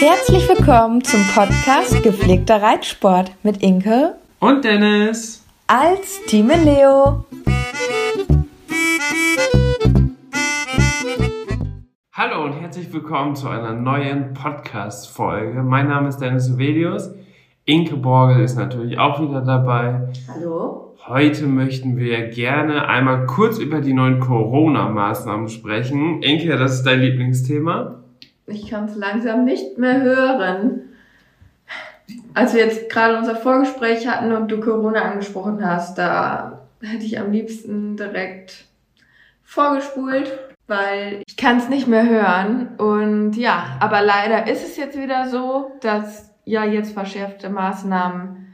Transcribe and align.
Herzlich 0.00 0.48
willkommen 0.48 1.04
zum 1.04 1.20
Podcast 1.34 2.02
Gepflegter 2.02 2.62
Reitsport 2.62 3.32
mit 3.42 3.58
Inke 3.62 4.14
und 4.38 4.64
Dennis 4.64 5.44
als 5.66 6.24
Team 6.24 6.48
Leo. 6.48 7.26
Hallo 12.14 12.44
und 12.46 12.54
herzlich 12.54 12.90
willkommen 12.90 13.36
zu 13.36 13.50
einer 13.50 13.74
neuen 13.74 14.32
Podcast-Folge. 14.32 15.62
Mein 15.62 15.88
Name 15.88 16.08
ist 16.08 16.16
Dennis 16.16 16.48
Uvelius. 16.48 17.14
Inke 17.66 17.98
Borgel 17.98 18.42
ist 18.42 18.56
natürlich 18.56 18.98
auch 18.98 19.20
wieder 19.20 19.42
dabei. 19.42 20.08
Hallo. 20.34 20.96
Heute 21.08 21.46
möchten 21.46 21.98
wir 21.98 22.28
gerne 22.28 22.88
einmal 22.88 23.26
kurz 23.26 23.58
über 23.58 23.82
die 23.82 23.92
neuen 23.92 24.18
Corona-Maßnahmen 24.18 25.48
sprechen. 25.48 26.22
Inke, 26.22 26.56
das 26.56 26.76
ist 26.76 26.84
dein 26.84 27.00
Lieblingsthema. 27.00 27.99
Ich 28.50 28.68
kann 28.68 28.86
es 28.86 28.96
langsam 28.96 29.44
nicht 29.44 29.78
mehr 29.78 30.02
hören. 30.02 30.82
Als 32.34 32.54
wir 32.54 32.64
jetzt 32.64 32.90
gerade 32.90 33.16
unser 33.16 33.36
Vorgespräch 33.36 34.08
hatten 34.08 34.32
und 34.32 34.50
du 34.50 34.60
Corona 34.60 35.02
angesprochen 35.02 35.64
hast, 35.64 35.98
da 35.98 36.62
hätte 36.82 37.04
ich 37.04 37.18
am 37.18 37.30
liebsten 37.30 37.96
direkt 37.96 38.64
vorgespult, 39.42 40.38
weil 40.66 41.22
ich 41.26 41.36
kann 41.36 41.58
es 41.58 41.68
nicht 41.68 41.86
mehr 41.86 42.08
hören. 42.08 42.76
Und 42.78 43.36
ja, 43.36 43.76
aber 43.80 44.02
leider 44.02 44.50
ist 44.50 44.64
es 44.64 44.76
jetzt 44.76 44.98
wieder 44.98 45.28
so, 45.28 45.72
dass 45.80 46.30
ja 46.44 46.64
jetzt 46.64 46.92
verschärfte 46.92 47.48
Maßnahmen 47.48 48.48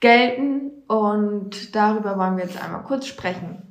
gelten 0.00 0.70
und 0.86 1.74
darüber 1.74 2.18
wollen 2.18 2.36
wir 2.36 2.44
jetzt 2.44 2.62
einmal 2.62 2.82
kurz 2.82 3.06
sprechen. 3.06 3.62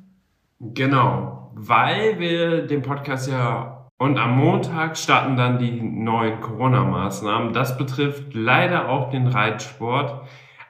Genau, 0.60 1.50
weil 1.54 2.18
wir 2.18 2.66
den 2.66 2.82
Podcast 2.82 3.30
ja 3.30 3.75
und 3.98 4.18
am 4.18 4.36
Montag 4.38 4.96
starten 4.98 5.36
dann 5.36 5.58
die 5.58 5.80
neuen 5.80 6.40
Corona-Maßnahmen. 6.40 7.52
Das 7.52 7.78
betrifft 7.78 8.34
leider 8.34 8.88
auch 8.88 9.10
den 9.10 9.26
Reitsport, 9.26 10.22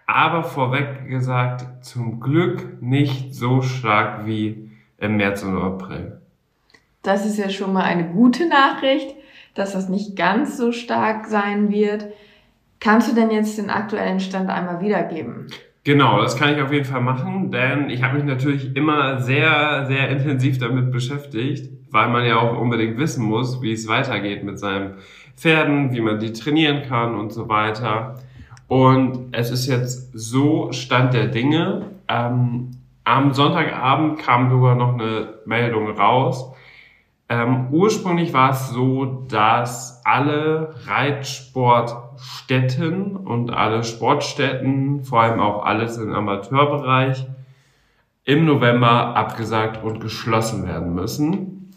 aber 0.07 0.45
vorweg 0.45 1.09
gesagt, 1.09 1.85
zum 1.85 2.21
Glück 2.21 2.81
nicht 2.81 3.35
so 3.35 3.63
stark 3.63 4.27
wie 4.27 4.71
im 4.99 5.17
März 5.17 5.43
und 5.43 5.59
April. 5.59 6.21
Das 7.03 7.27
ist 7.27 7.39
ja 7.39 7.51
schon 7.51 7.73
mal 7.73 7.85
eine 7.85 8.09
gute 8.09 8.49
Nachricht, 8.49 9.15
dass 9.55 9.73
das 9.73 9.89
nicht 9.89 10.17
ganz 10.17 10.57
so 10.57 10.73
stark 10.73 11.27
sein 11.27 11.71
wird. 11.71 12.07
Kannst 12.79 13.11
du 13.11 13.15
denn 13.15 13.31
jetzt 13.31 13.59
den 13.59 13.71
aktuellen 13.71 14.21
Stand 14.21 14.51
einmal 14.51 14.81
wiedergeben? 14.81 15.49
Genau, 15.87 16.21
das 16.21 16.37
kann 16.37 16.55
ich 16.55 16.61
auf 16.61 16.73
jeden 16.73 16.85
Fall 16.85 17.01
machen, 17.01 17.51
denn 17.51 17.89
ich 17.89 18.03
habe 18.03 18.17
mich 18.17 18.25
natürlich 18.25 18.77
immer 18.77 19.21
sehr, 19.21 19.87
sehr 19.87 20.11
intensiv 20.11 20.59
damit 20.59 20.91
beschäftigt 20.91 21.71
weil 21.91 22.09
man 22.09 22.27
ja 22.27 22.39
auch 22.39 22.61
unbedingt 22.61 22.99
wissen 22.99 23.25
muss, 23.25 23.63
wie 23.63 23.73
es 23.73 23.89
weitergeht 23.89 24.45
mit 24.45 24.59
seinen 24.59 24.97
Pferden, 25.37 25.93
wie 25.93 26.01
man 26.01 26.19
die 26.19 26.33
trainieren 26.33 26.83
kann 26.83 27.15
und 27.15 27.33
so 27.33 27.49
weiter. 27.49 28.17
Und 28.69 29.29
es 29.33 29.51
ist 29.51 29.67
jetzt 29.67 30.11
so 30.13 30.73
Stand 30.73 31.15
der 31.15 31.29
Dinge. 31.29 31.93
Ähm, 32.09 32.73
am 33.05 33.33
Sonntagabend 33.33 34.19
kam 34.19 34.51
sogar 34.51 34.75
noch 34.75 34.95
eine 34.95 35.35
Meldung 35.47 35.89
raus. 35.91 36.53
Ähm, 37.29 37.71
ursprünglich 37.73 38.33
war 38.33 38.51
es 38.51 38.71
so, 38.71 39.25
dass 39.29 40.01
alle 40.05 40.77
Reitsportstätten 40.87 43.17
und 43.17 43.51
alle 43.51 43.83
Sportstätten, 43.83 45.03
vor 45.03 45.23
allem 45.23 45.41
auch 45.41 45.65
alles 45.65 45.99
im 45.99 46.13
Amateurbereich, 46.13 47.27
im 48.25 48.45
November 48.45 49.17
abgesagt 49.17 49.83
und 49.83 49.99
geschlossen 50.01 50.65
werden 50.67 50.95
müssen. 50.95 51.73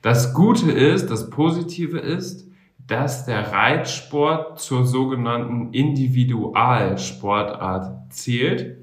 Das 0.00 0.32
Gute 0.32 0.70
ist, 0.70 1.10
das 1.10 1.28
Positive 1.30 1.98
ist, 1.98 2.48
dass 2.86 3.26
der 3.26 3.52
Reitsport 3.52 4.60
zur 4.60 4.84
sogenannten 4.84 5.72
Individualsportart 5.72 8.12
zählt. 8.12 8.76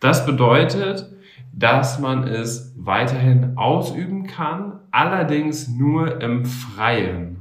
Das 0.00 0.26
bedeutet, 0.26 1.12
dass 1.52 1.98
man 1.98 2.26
es 2.26 2.74
weiterhin 2.76 3.56
ausüben 3.56 4.26
kann, 4.26 4.81
allerdings 4.92 5.68
nur 5.68 6.20
im 6.20 6.44
Freien. 6.44 7.40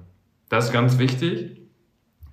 Das 0.50 0.66
ist 0.66 0.74
ganz 0.74 0.98
wichtig. 0.98 1.62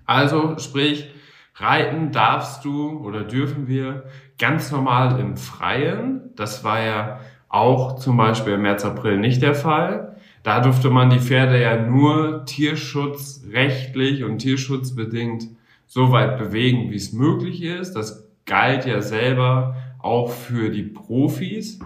Also 0.07 0.59
sprich, 0.59 1.11
reiten 1.57 2.13
darfst 2.13 2.65
du 2.65 2.99
oder 3.01 3.25
dürfen 3.25 3.69
wir 3.69 4.05
ganz 4.39 4.73
normal 4.73 5.21
im 5.21 5.37
Freien. 5.37 6.31
Das 6.37 6.65
war 6.65 6.81
ja 6.81 7.21
auch 7.49 7.97
zum 7.97 8.17
Beispiel 8.17 8.55
im 8.55 8.63
März, 8.63 8.85
April 8.85 9.19
nicht 9.19 9.43
der 9.43 9.55
Fall. 9.55 10.17
Da 10.43 10.61
durfte 10.61 10.89
man 10.89 11.11
die 11.11 11.19
Pferde 11.19 11.61
ja 11.61 11.81
nur 11.81 12.45
tierschutzrechtlich 12.47 14.25
und 14.25 14.39
tierschutzbedingt 14.39 15.49
so 15.87 16.13
weit 16.13 16.39
bewegen, 16.39 16.91
wie 16.91 16.97
es 16.97 17.13
möglich 17.13 17.63
ist. 17.63 17.93
Das 17.95 18.29
galt 18.47 18.87
ja 18.87 19.03
selber 19.03 19.77
auch 19.99 20.31
für 20.31 20.71
die 20.71 20.85
Profis. 20.85 21.81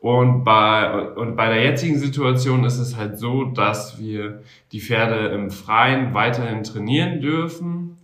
Und 0.00 0.44
bei, 0.44 1.10
und 1.14 1.36
bei 1.36 1.48
der 1.48 1.64
jetzigen 1.64 1.98
Situation 1.98 2.64
ist 2.64 2.78
es 2.78 2.96
halt 2.96 3.18
so, 3.18 3.44
dass 3.44 3.98
wir 3.98 4.42
die 4.72 4.80
Pferde 4.80 5.28
im 5.28 5.50
Freien 5.50 6.14
weiterhin 6.14 6.62
trainieren 6.62 7.20
dürfen. 7.20 7.98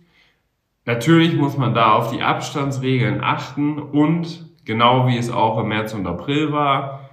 Natürlich 0.85 1.35
muss 1.35 1.57
man 1.57 1.73
da 1.73 1.93
auf 1.93 2.11
die 2.11 2.21
Abstandsregeln 2.21 3.21
achten 3.21 3.79
und 3.79 4.45
genau 4.65 5.07
wie 5.07 5.17
es 5.17 5.31
auch 5.31 5.59
im 5.59 5.69
März 5.69 5.93
und 5.93 6.05
April 6.07 6.51
war, 6.51 7.09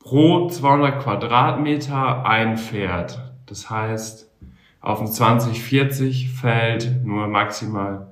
pro 0.00 0.48
200 0.48 1.00
Quadratmeter 1.00 2.26
ein 2.26 2.56
Pferd. 2.56 3.32
Das 3.46 3.70
heißt, 3.70 4.30
auf 4.80 5.00
ein 5.00 5.06
2040 5.06 6.30
fällt 6.30 7.04
nur 7.04 7.28
maximal 7.28 8.08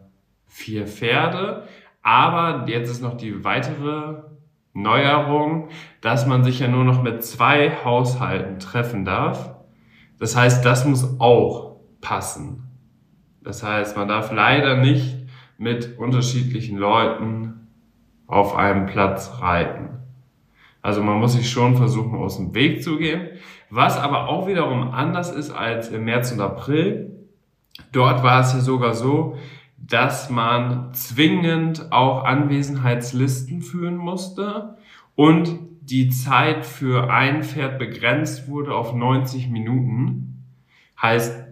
vier 0.47 0.87
Pferde. 0.87 1.67
Aber 2.03 2.69
jetzt 2.69 2.91
ist 2.91 3.03
noch 3.03 3.17
die 3.17 3.45
weitere 3.45 4.23
Neuerung, 4.83 5.69
dass 6.01 6.27
man 6.27 6.45
sich 6.45 6.61
ja 6.61 6.69
nur 6.69 6.85
noch 6.85 7.03
mit 7.03 7.25
zwei 7.25 7.73
Haushalten 7.85 8.59
treffen 8.59 9.05
darf. 9.05 9.55
Das 10.19 10.37
heißt, 10.37 10.65
das 10.65 10.85
muss 10.85 11.21
auch 11.21 11.77
passen. 12.01 12.69
Das 13.43 13.63
heißt, 13.63 13.97
man 13.97 14.09
darf 14.09 14.33
leider 14.33 14.77
nicht 14.77 15.17
mit 15.59 15.99
unterschiedlichen 15.99 16.79
Leuten 16.79 17.69
auf 18.27 18.55
einem 18.55 18.87
Platz 18.87 19.41
reiten. 19.41 19.91
Also 20.83 21.03
man 21.03 21.19
muss 21.19 21.35
sich 21.35 21.51
schon 21.51 21.77
versuchen, 21.77 22.19
aus 22.19 22.37
dem 22.37 22.55
Weg 22.55 22.83
zu 22.83 22.97
gehen. 22.97 23.29
Was 23.69 23.99
aber 23.99 24.29
auch 24.29 24.47
wiederum 24.47 24.91
anders 24.91 25.31
ist 25.31 25.51
als 25.51 25.89
im 25.89 26.05
März 26.05 26.33
und 26.33 26.41
April. 26.41 27.29
Dort 27.93 28.23
war 28.23 28.41
es 28.41 28.53
ja 28.53 28.61
sogar 28.61 28.95
so, 28.95 29.37
dass 29.81 30.31
man 30.31 30.93
zwingend 30.95 31.91
auch 31.91 32.25
Anwesenheitslisten 32.25 33.63
führen 33.63 33.97
musste 33.97 34.77
und 35.17 35.59
die 35.81 36.09
Zeit 36.09 36.65
für 36.65 37.11
ein 37.11 37.43
Pferd 37.43 37.79
begrenzt 37.79 38.47
wurde 38.49 38.75
auf 38.75 38.95
90 38.95 39.49
Minuten. 39.49 40.45
Heißt 41.01 41.47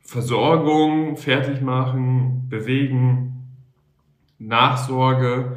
Versorgung, 0.00 1.16
fertig 1.16 1.62
machen, 1.62 2.48
bewegen, 2.48 3.48
Nachsorge 4.38 5.56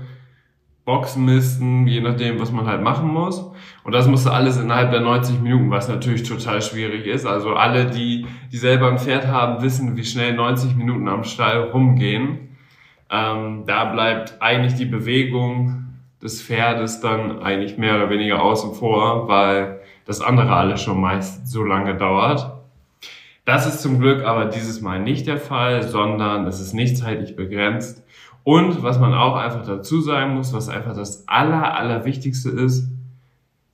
Boxenmisten, 0.90 1.86
je 1.86 2.02
nachdem, 2.02 2.40
was 2.40 2.52
man 2.52 2.66
halt 2.66 2.82
machen 2.82 3.10
muss. 3.10 3.52
Und 3.84 3.92
das 3.92 4.08
musste 4.08 4.32
alles 4.32 4.58
innerhalb 4.58 4.90
der 4.90 5.02
90 5.02 5.40
Minuten, 5.40 5.70
was 5.70 5.88
natürlich 5.88 6.24
total 6.24 6.64
schwierig 6.64 7.06
ist. 7.06 7.28
Also 7.28 7.54
alle, 7.54 7.86
die, 7.86 8.26
die 8.52 8.58
selber 8.58 8.88
ein 8.90 8.98
Pferd 8.98 9.28
haben, 9.28 9.62
wissen, 9.62 9.96
wie 9.96 10.04
schnell 10.04 10.34
90 10.34 10.76
Minuten 10.76 11.08
am 11.08 11.24
Stall 11.24 11.70
rumgehen. 11.70 12.58
Ähm, 13.12 13.66
da 13.68 13.86
bleibt 13.86 14.42
eigentlich 14.42 14.74
die 14.74 14.86
Bewegung 14.86 15.90
des 16.24 16.42
Pferdes 16.42 17.02
dann 17.02 17.40
eigentlich 17.44 17.78
mehr 17.78 17.98
oder 17.98 18.10
weniger 18.10 18.42
außen 18.42 18.74
vor, 18.74 19.28
weil 19.28 19.82
das 20.06 20.22
andere 20.22 20.56
alles 20.56 20.82
schon 20.82 21.00
meist 21.00 21.48
so 21.48 21.64
lange 21.64 21.98
dauert. 21.98 22.52
Das 23.46 23.68
ist 23.68 23.84
zum 23.84 24.00
Glück 24.00 24.24
aber 24.26 24.46
dieses 24.46 24.82
Mal 24.82 25.00
nicht 25.00 25.28
der 25.28 25.38
Fall, 25.38 25.84
sondern 25.84 26.48
es 26.48 26.60
ist 26.60 26.74
nicht 26.74 26.98
zeitlich 26.98 27.36
begrenzt 27.36 28.04
und 28.44 28.84
was 28.84 29.00
man 29.00 29.14
auch 29.14 29.36
einfach 29.36 29.66
dazu 29.66 30.02
sagen 30.02 30.36
muss, 30.36 30.54
was 30.54 30.70
einfach 30.70 30.96
das 30.96 31.28
Aller, 31.28 31.76
Allerwichtigste 31.78 32.50
ist, 32.50 32.90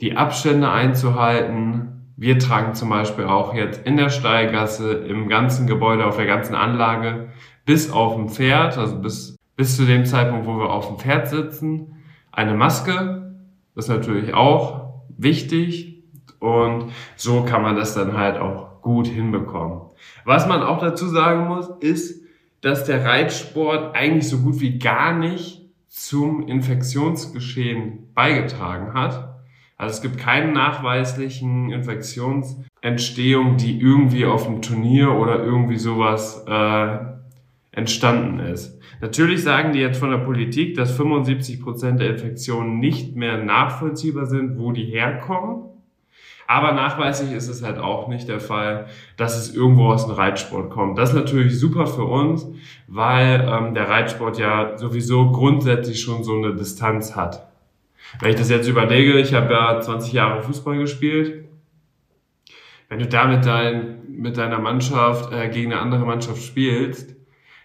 die 0.02 0.18
Abstände 0.18 0.70
einzuhalten. 0.70 2.12
Wir 2.18 2.40
tragen 2.40 2.74
zum 2.74 2.90
Beispiel 2.90 3.26
auch 3.26 3.54
jetzt 3.54 3.86
in 3.86 3.98
der 3.98 4.10
Steilgasse, 4.10 4.94
im 4.94 5.30
ganzen 5.30 5.68
Gebäude, 5.68 6.06
auf 6.06 6.18
der 6.18 6.26
ganzen 6.26 6.56
Anlage, 6.56 7.30
bis 7.66 7.92
auf 7.92 8.16
dem 8.16 8.30
Pferd, 8.30 8.78
also 8.78 9.00
bis, 9.00 9.38
bis 9.56 9.76
zu 9.76 9.86
dem 9.86 10.06
Zeitpunkt, 10.06 10.46
wo 10.46 10.58
wir 10.58 10.70
auf 10.70 10.88
dem 10.88 10.98
Pferd 10.98 11.28
sitzen, 11.28 11.96
eine 12.32 12.54
Maske. 12.54 13.34
Das 13.76 13.86
ist 13.86 13.90
natürlich 13.90 14.34
auch 14.34 15.04
wichtig. 15.18 16.04
Und 16.40 16.92
so 17.16 17.44
kann 17.44 17.62
man 17.62 17.76
das 17.76 17.96
dann 17.96 18.18
halt 18.18 18.38
auch 18.38 18.82
gut 18.82 19.08
hinbekommen. 19.08 19.82
Was 20.26 20.48
man 20.48 20.62
auch 20.64 20.80
dazu 20.80 21.08
sagen 21.08 21.48
muss, 21.48 21.70
ist, 21.80 22.25
dass 22.66 22.84
der 22.84 23.06
Reitsport 23.06 23.96
eigentlich 23.96 24.28
so 24.28 24.40
gut 24.40 24.60
wie 24.60 24.80
gar 24.80 25.16
nicht 25.16 25.62
zum 25.88 26.48
Infektionsgeschehen 26.48 28.12
beigetragen 28.16 28.96
hat. 28.96 29.36
Also 29.78 29.94
es 29.94 30.02
gibt 30.02 30.18
keinen 30.18 30.54
nachweislichen 30.54 31.72
Infektionsentstehung, 31.72 33.58
die 33.58 33.80
irgendwie 33.80 34.26
auf 34.26 34.46
dem 34.48 34.64
Turnier 34.64 35.12
oder 35.12 35.44
irgendwie 35.44 35.78
sowas 35.78 36.44
äh, 36.48 36.98
entstanden 37.72 38.40
ist. 38.40 38.82
Natürlich 39.00 39.44
sagen 39.44 39.72
die 39.74 39.80
jetzt 39.80 40.00
von 40.00 40.10
der 40.10 40.18
Politik, 40.18 40.74
dass 40.74 40.98
75 40.98 41.62
Prozent 41.62 42.00
der 42.00 42.10
Infektionen 42.10 42.80
nicht 42.80 43.16
mehr 43.16 43.38
nachvollziehbar 43.44 44.26
sind, 44.26 44.58
wo 44.58 44.72
die 44.72 44.86
herkommen. 44.86 45.66
Aber 46.47 46.74
nachweislich 46.74 47.31
ist 47.31 47.47
es 47.47 47.63
halt 47.63 47.80
auch 47.80 48.07
nicht 48.07 48.27
der 48.27 48.39
Fall, 48.39 48.86
dass 49.18 49.38
es 49.38 49.56
irgendwo 49.56 49.88
aus 49.88 50.06
dem 50.06 50.15
Reitsport 50.15 50.69
kommt. 50.69 50.97
Das 50.97 51.09
ist 51.09 51.15
natürlich 51.15 51.59
super 51.59 51.88
für 51.88 52.03
uns, 52.03 52.47
weil 52.88 53.47
ähm, 53.50 53.74
der 53.74 53.89
Reitsport 53.89 54.38
ja 54.38 54.77
sowieso 54.77 55.31
grundsätzlich 55.31 56.01
schon 56.01 56.24
so 56.24 56.36
eine 56.36 56.56
Distanz 56.56 57.15
hat. 57.15 57.47
Wenn 58.19 58.30
ich 58.30 58.36
das 58.36 58.50
jetzt 58.50 58.68
überlege, 58.68 59.19
ich 59.19 59.33
habe 59.33 59.53
ja 59.53 59.80
20 59.80 60.13
Jahre 60.13 60.44
Fußball 60.44 60.77
gespielt. 60.77 61.45
Wenn 62.89 63.00
du 63.00 63.07
da 63.07 63.25
mit, 63.25 63.45
dein, 63.45 64.03
mit 64.07 64.38
deiner 64.38 64.59
Mannschaft 64.59 65.33
äh, 65.33 65.50
gegen 65.50 65.74
eine 65.74 65.81
andere 65.81 66.06
Mannschaft 66.06 66.44
spielst, 66.44 67.15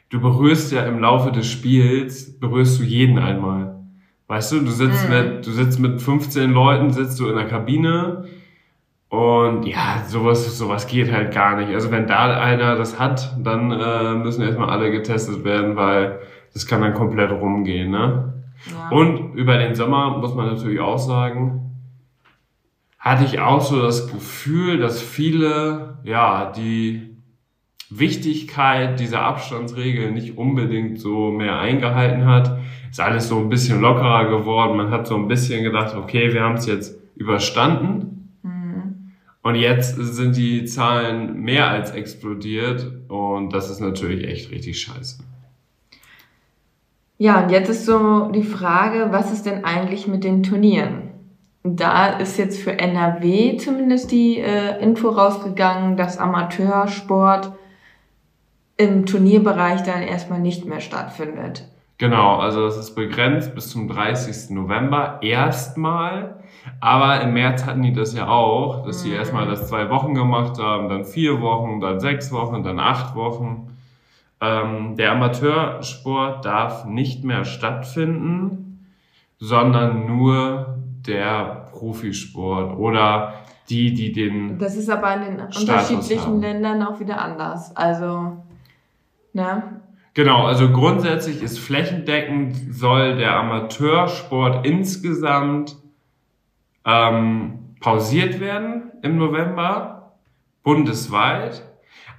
du 0.09 0.21
berührst 0.21 0.73
ja 0.73 0.87
im 0.87 0.99
Laufe 0.99 1.31
des 1.31 1.47
Spiels, 1.47 2.39
berührst 2.41 2.81
du 2.81 2.85
jeden 2.85 3.19
einmal. 3.19 3.77
Weißt 4.29 4.53
du, 4.53 4.61
du 4.61 4.71
sitzt 4.71 5.09
mhm. 5.09 5.15
mit, 5.15 5.47
du 5.47 5.51
sitzt 5.51 5.79
mit 5.79 6.01
15 6.01 6.51
Leuten, 6.53 6.91
sitzt 6.91 7.21
du 7.21 7.29
in 7.29 7.37
der 7.37 7.49
Kabine, 7.49 8.25
und 9.11 9.65
ja, 9.67 10.05
sowas, 10.07 10.57
sowas 10.57 10.87
geht 10.87 11.11
halt 11.11 11.35
gar 11.35 11.57
nicht. 11.57 11.75
Also 11.75 11.91
wenn 11.91 12.07
da 12.07 12.33
einer 12.41 12.77
das 12.77 13.01
hat, 13.01 13.37
dann 13.43 13.73
äh, 13.73 14.15
müssen 14.15 14.43
erstmal 14.43 14.71
alle 14.71 14.93
getestet 14.93 15.43
werden, 15.43 15.75
weil 15.75 16.21
das 16.55 16.65
kann 16.65 16.81
dann 16.81 16.95
komplett 16.95 17.33
rumgehen. 17.33 17.91
Ne? 17.91 18.35
Ja. 18.71 18.89
Und 18.91 19.35
über 19.35 19.59
den 19.59 19.75
Sommer 19.75 20.17
muss 20.19 20.37
man 20.37 20.47
natürlich 20.47 20.79
auch 20.79 20.99
sagen, 20.99 21.73
hatte 23.01 23.25
ich 23.25 23.41
auch 23.41 23.61
so 23.61 23.83
das 23.83 24.13
Gefühl, 24.13 24.79
dass 24.79 25.03
viele, 25.03 25.99
ja, 26.05 26.53
die 26.53 27.17
Wichtigkeit 27.89 29.01
dieser 29.01 29.23
Abstandsregel 29.23 30.13
nicht 30.13 30.39
unbedingt 30.39 31.01
so 31.01 31.33
mehr 31.33 31.59
eingehalten 31.59 32.27
hat. 32.27 32.61
Ist 32.89 33.01
alles 33.01 33.27
so 33.27 33.39
ein 33.39 33.49
bisschen 33.49 33.81
lockerer 33.81 34.27
geworden. 34.27 34.77
Man 34.77 34.93
hat 34.93 35.09
so 35.09 35.17
ein 35.17 35.27
bisschen 35.27 35.65
gedacht, 35.65 35.97
okay, 35.97 36.33
wir 36.33 36.45
haben 36.45 36.55
es 36.55 36.67
jetzt 36.67 36.97
überstanden 37.17 38.20
und 39.51 39.57
jetzt 39.57 39.97
sind 39.97 40.37
die 40.37 40.65
Zahlen 40.65 41.41
mehr 41.41 41.69
als 41.69 41.91
explodiert 41.91 42.87
und 43.09 43.53
das 43.53 43.69
ist 43.69 43.81
natürlich 43.81 44.27
echt 44.27 44.51
richtig 44.51 44.81
scheiße. 44.81 45.19
Ja, 47.19 47.43
und 47.43 47.51
jetzt 47.51 47.69
ist 47.69 47.85
so 47.85 48.31
die 48.33 48.45
Frage, 48.45 49.09
was 49.11 49.33
ist 49.33 49.45
denn 49.45 49.65
eigentlich 49.65 50.07
mit 50.07 50.25
den 50.25 50.43
Turnieren? 50.43 51.11
Da 51.63 52.19
ist 52.19 52.39
jetzt 52.39 52.61
für 52.61 52.79
NRW 52.79 53.59
zumindest 53.59 54.11
die 54.13 54.39
äh, 54.39 54.81
Info 54.81 55.09
rausgegangen, 55.11 55.97
dass 55.97 56.17
Amateursport 56.17 57.53
im 58.79 59.05
Turnierbereich 59.05 59.83
dann 59.83 60.01
erstmal 60.01 60.41
nicht 60.41 60.65
mehr 60.65 60.81
stattfindet. 60.81 61.65
Genau, 62.01 62.37
also 62.37 62.65
das 62.65 62.79
ist 62.79 62.95
begrenzt 62.95 63.55
bis 63.55 63.69
zum 63.69 63.87
30. 63.87 64.55
November 64.55 65.19
erstmal. 65.21 66.43
Aber 66.81 67.21
im 67.21 67.35
März 67.35 67.67
hatten 67.67 67.83
die 67.83 67.93
das 67.93 68.15
ja 68.15 68.27
auch, 68.27 68.87
dass 68.87 69.03
sie 69.03 69.11
mhm. 69.11 69.17
erstmal 69.17 69.47
das 69.47 69.69
zwei 69.69 69.91
Wochen 69.91 70.15
gemacht 70.15 70.59
haben, 70.59 70.89
dann 70.89 71.05
vier 71.05 71.43
Wochen, 71.43 71.79
dann 71.79 72.01
sechs 72.01 72.33
Wochen, 72.33 72.63
dann 72.63 72.81
acht 72.81 73.15
Wochen. 73.15 73.77
Ähm, 74.41 74.97
der 74.97 75.13
Amateursport 75.13 76.43
darf 76.43 76.87
nicht 76.87 77.23
mehr 77.23 77.45
stattfinden, 77.45 78.89
sondern 79.39 80.07
nur 80.07 80.79
der 81.07 81.67
Profisport 81.71 82.79
oder 82.79 83.35
die, 83.69 83.93
die 83.93 84.13
den. 84.13 84.59
Das 84.59 84.75
ist 84.75 84.89
aber 84.89 85.17
in 85.17 85.37
den 85.37 85.53
Status 85.53 85.61
unterschiedlichen 85.91 86.25
haben. 86.25 86.41
Ländern 86.41 86.83
auch 86.83 86.99
wieder 86.99 87.21
anders. 87.21 87.77
Also, 87.77 88.39
ne? 89.35 89.80
Genau, 90.15 90.45
also 90.45 90.71
grundsätzlich 90.71 91.41
ist 91.43 91.61
flächendeckend 91.61 92.75
soll 92.75 93.17
der 93.17 93.37
Amateursport 93.37 94.67
insgesamt 94.67 95.77
ähm, 96.85 97.77
pausiert 97.81 98.41
werden 98.41 98.91
im 99.03 99.19
November, 99.19 100.17
bundesweit. 100.65 101.65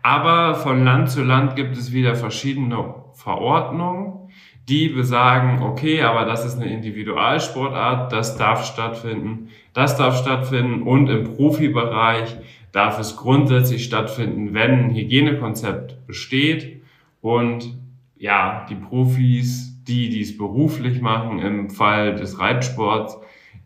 Aber 0.04 0.56
von 0.56 0.86
Land 0.86 1.12
zu 1.12 1.22
Land 1.22 1.56
gibt 1.56 1.76
es 1.78 1.92
wieder 1.92 2.16
verschiedene 2.16 2.96
Verordnungen, 3.14 4.32
die 4.70 4.88
besagen, 4.88 5.62
okay, 5.62 6.02
aber 6.02 6.26
das 6.26 6.46
ist 6.46 6.56
eine 6.56 6.72
Individualsportart, 6.72 8.12
das 8.12 8.38
darf 8.38 8.66
stattfinden, 8.66 9.50
das 9.74 9.98
darf 9.98 10.18
stattfinden 10.18 10.84
und 10.84 11.10
im 11.10 11.36
Profibereich 11.36 12.38
darf 12.72 13.00
es 13.00 13.18
grundsätzlich 13.18 13.84
stattfinden, 13.84 14.54
wenn 14.54 14.86
ein 14.86 14.96
Hygienekonzept 14.96 16.08
besteht 16.08 16.82
und 17.22 17.81
ja, 18.22 18.68
die 18.70 18.76
Profis, 18.76 19.84
die 19.88 20.10
dies 20.10 20.38
beruflich 20.38 21.02
machen, 21.02 21.40
im 21.40 21.72
Fall 21.72 22.14
des 22.14 22.40
Reitsports, 22.40 23.18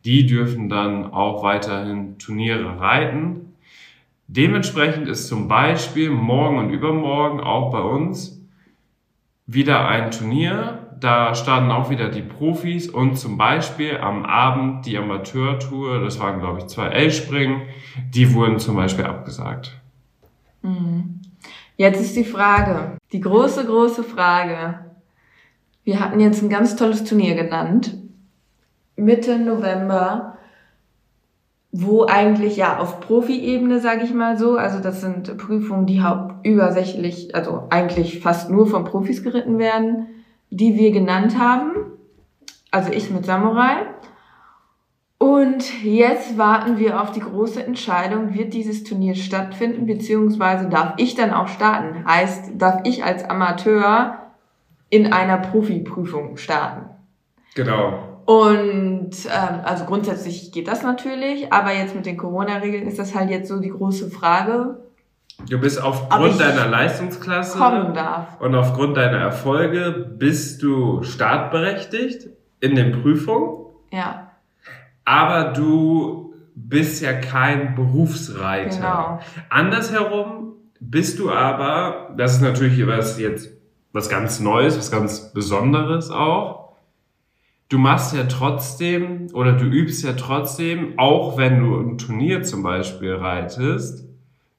die 0.06 0.26
dürfen 0.26 0.70
dann 0.70 1.12
auch 1.12 1.44
weiterhin 1.44 2.18
Turniere 2.20 2.80
reiten. 2.80 3.54
Dementsprechend 4.28 5.10
ist 5.10 5.28
zum 5.28 5.50
Beispiel 5.50 6.10
morgen 6.10 6.58
und 6.58 6.70
übermorgen 6.70 7.42
auch 7.42 7.70
bei 7.70 7.82
uns 7.82 8.42
wieder 9.46 9.90
ein 9.90 10.10
Turnier. 10.12 10.88
Da 11.02 11.36
starten 11.36 11.70
auch 11.70 11.90
wieder 11.90 12.08
die 12.08 12.22
Profis 12.22 12.90
und 12.90 13.18
zum 13.18 13.38
Beispiel 13.38 13.98
am 13.98 14.24
Abend 14.24 14.86
die 14.86 14.98
Amateurtour, 14.98 16.00
das 16.00 16.18
waren 16.22 16.40
glaube 16.40 16.60
ich 16.60 16.68
zwei 16.68 16.88
L-Springen, 16.88 17.64
die 18.14 18.34
wurden 18.34 18.60
zum 18.60 18.78
Beispiel 18.78 19.04
abgesagt. 19.04 19.78
Mhm. 20.62 21.05
Jetzt 21.78 22.02
ist 22.02 22.16
die 22.16 22.24
Frage, 22.24 22.98
die 23.12 23.20
große, 23.20 23.66
große 23.66 24.04
Frage. 24.04 24.80
Wir 25.84 26.00
hatten 26.00 26.20
jetzt 26.20 26.42
ein 26.42 26.50
ganz 26.50 26.76
tolles 26.76 27.04
Turnier 27.04 27.36
genannt 27.36 27.98
Mitte 28.96 29.38
November, 29.38 30.38
wo 31.72 32.06
eigentlich 32.06 32.56
ja 32.56 32.78
auf 32.80 33.02
Profi-Ebene, 33.02 33.82
sage 33.82 34.06
ich 34.06 34.14
mal 34.14 34.38
so, 34.38 34.56
also 34.56 34.80
das 34.80 35.02
sind 35.02 35.38
Prüfungen, 35.38 35.86
die 35.86 36.02
hauptübersächlich, 36.02 37.36
also 37.36 37.68
eigentlich 37.70 38.22
fast 38.22 38.50
nur 38.50 38.68
von 38.68 38.86
Profis 38.86 39.24
geritten 39.24 39.60
werden, 39.60 40.08
die 40.50 40.76
wir 40.76 40.92
genannt 40.92 41.38
haben. 41.38 41.72
Also 42.72 42.94
ich 42.94 43.10
mit 43.10 43.26
Samurai. 43.26 43.76
Und 45.18 45.84
jetzt 45.84 46.38
warten 46.38 46.78
wir 46.78 47.02
auf 47.02 47.12
die 47.12 47.22
große 47.22 47.64
Entscheidung, 47.64 48.34
wird 48.34 48.54
dieses 48.54 48.84
Turnier 48.84 49.16
stattfinden, 49.16 49.86
beziehungsweise 49.86 50.68
darf 50.68 50.94
ich 50.98 51.16
dann 51.16 51.34
auch 51.34 51.48
starten? 51.48 52.06
Heißt, 52.06 52.52
darf 52.58 52.82
ich 52.84 53.04
als 53.06 53.24
Amateur 53.24 54.18
in 54.90 55.14
einer 55.14 55.38
Profiprüfung 55.38 56.36
starten? 56.38 56.90
Genau. 57.56 58.16
Und 58.26 59.12
ähm, 59.26 59.60
also 59.64 59.86
grundsätzlich 59.86 60.52
geht 60.52 60.68
das 60.68 60.84
natürlich, 60.84 61.54
aber 61.54 61.72
jetzt 61.72 61.96
mit 61.96 62.06
den 62.06 62.18
Corona-Regeln 62.18 62.88
ist 62.88 63.00
das 63.00 63.16
halt 63.16 63.30
jetzt 63.30 63.48
so 63.48 63.60
die 63.60 63.70
große 63.70 64.10
Frage. 64.10 64.80
Du 65.50 65.60
bist 65.60 65.82
aufgrund 65.82 66.40
deiner 66.40 66.68
Leistungsklasse 66.68 67.58
kommen 67.58 67.94
darf. 67.94 68.40
und 68.42 68.56
aufgrund 68.56 68.98
deiner 68.98 69.18
Erfolge 69.18 69.92
bist 70.18 70.64
du 70.64 71.04
startberechtigt 71.04 72.30
in 72.62 72.76
den 72.76 73.02
Prüfungen. 73.02 73.68
Ja. 73.92 74.32
Aber 75.06 75.54
du 75.54 76.34
bist 76.56 77.02
ja 77.02 77.14
kein 77.14 77.76
Berufsreiter. 77.76 78.78
Genau. 78.78 79.20
Andersherum 79.50 80.54
bist 80.80 81.20
du 81.20 81.32
aber, 81.32 82.14
das 82.18 82.36
ist 82.36 82.42
natürlich 82.42 82.86
was 82.86 83.20
jetzt 83.20 83.52
was 83.94 84.10
ganz 84.10 84.42
Neues, 84.42 84.78
was 84.78 84.92
ganz 84.92 85.32
Besonderes 85.32 86.10
auch 86.12 86.66
du 87.70 87.78
machst 87.78 88.16
ja 88.16 88.24
trotzdem 88.24 89.28
oder 89.34 89.54
du 89.54 89.66
übst 89.66 90.04
ja 90.04 90.14
trotzdem, 90.14 90.98
auch 90.98 91.38
wenn 91.38 91.60
du 91.60 91.80
ein 91.80 91.98
Turnier 91.98 92.44
zum 92.44 92.64
Beispiel 92.64 93.16
reitest, 93.16 94.06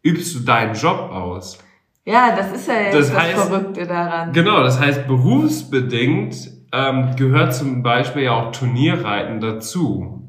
übst 0.02 0.34
du 0.34 0.40
deinen 0.40 0.74
Job 0.74 1.10
aus. 1.10 1.58
Ja, 2.04 2.36
das 2.36 2.52
ist 2.52 2.68
ja 2.68 2.74
jetzt 2.74 2.94
das, 2.94 3.08
das 3.08 3.18
heißt, 3.18 3.38
Verrückte 3.38 3.86
daran. 3.86 4.32
Genau, 4.32 4.62
das 4.62 4.78
heißt, 4.78 5.06
berufsbedingt 5.06 6.36
ähm, 6.72 7.16
gehört 7.16 7.54
zum 7.54 7.82
Beispiel 7.82 8.22
ja 8.22 8.32
auch 8.32 8.52
Turnierreiten 8.52 9.40
dazu. 9.40 10.25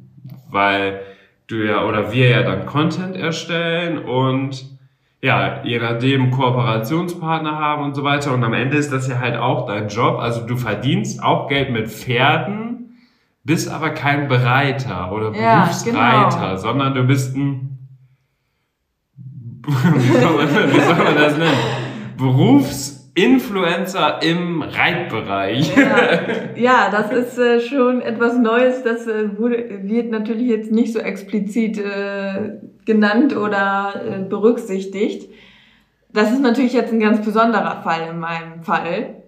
Weil 0.49 1.01
du 1.47 1.55
ja 1.57 1.85
oder 1.85 2.11
wir 2.11 2.29
ja 2.29 2.43
dann 2.43 2.65
Content 2.65 3.15
erstellen 3.15 3.97
und 3.99 4.65
ja, 5.21 5.63
je 5.63 5.79
nachdem 5.79 6.29
Kooperationspartner 6.31 7.57
haben 7.57 7.83
und 7.83 7.95
so 7.95 8.03
weiter. 8.03 8.33
Und 8.33 8.43
am 8.43 8.53
Ende 8.53 8.77
ist 8.77 8.91
das 8.93 9.07
ja 9.07 9.19
halt 9.19 9.35
auch 9.35 9.65
dein 9.65 9.87
Job. 9.87 10.19
Also 10.19 10.45
du 10.45 10.55
verdienst 10.57 11.23
auch 11.23 11.47
Geld 11.47 11.71
mit 11.71 11.89
Pferden, 11.89 12.97
bist 13.43 13.69
aber 13.69 13.89
kein 13.91 14.27
Bereiter 14.27 15.11
oder 15.11 15.33
Ja, 15.33 15.63
Berufsreiter, 15.63 16.39
genau. 16.39 16.55
sondern 16.57 16.93
du 16.93 17.03
bist 17.03 17.35
ein, 17.35 17.79
wie 19.67 20.17
soll 20.17 20.37
man, 20.37 20.73
wie 20.73 20.79
soll 20.79 20.95
man 20.95 21.15
das 21.15 21.37
nennen? 21.37 21.57
Berufsinfluencer 23.17 24.21
im 24.21 24.61
Reitbereich. 24.61 25.75
Ja, 25.75 26.19
ja, 26.55 26.89
das 26.91 27.11
ist 27.11 27.37
äh, 27.39 27.59
schon 27.59 28.01
etwas 28.01 28.37
Neues. 28.37 28.83
Das 28.83 29.07
äh, 29.07 29.37
wurde, 29.37 29.79
wird 29.83 30.11
natürlich 30.11 30.47
jetzt 30.47 30.71
nicht 30.71 30.93
so 30.93 30.99
explizit 30.99 31.79
äh, 31.79 32.59
genannt 32.85 33.35
oder 33.35 33.93
äh, 34.05 34.23
berücksichtigt. 34.23 35.31
Das 36.13 36.31
ist 36.31 36.41
natürlich 36.41 36.73
jetzt 36.73 36.93
ein 36.93 36.99
ganz 36.99 37.25
besonderer 37.25 37.81
Fall 37.81 38.09
in 38.11 38.19
meinem 38.19 38.63
Fall. 38.63 39.23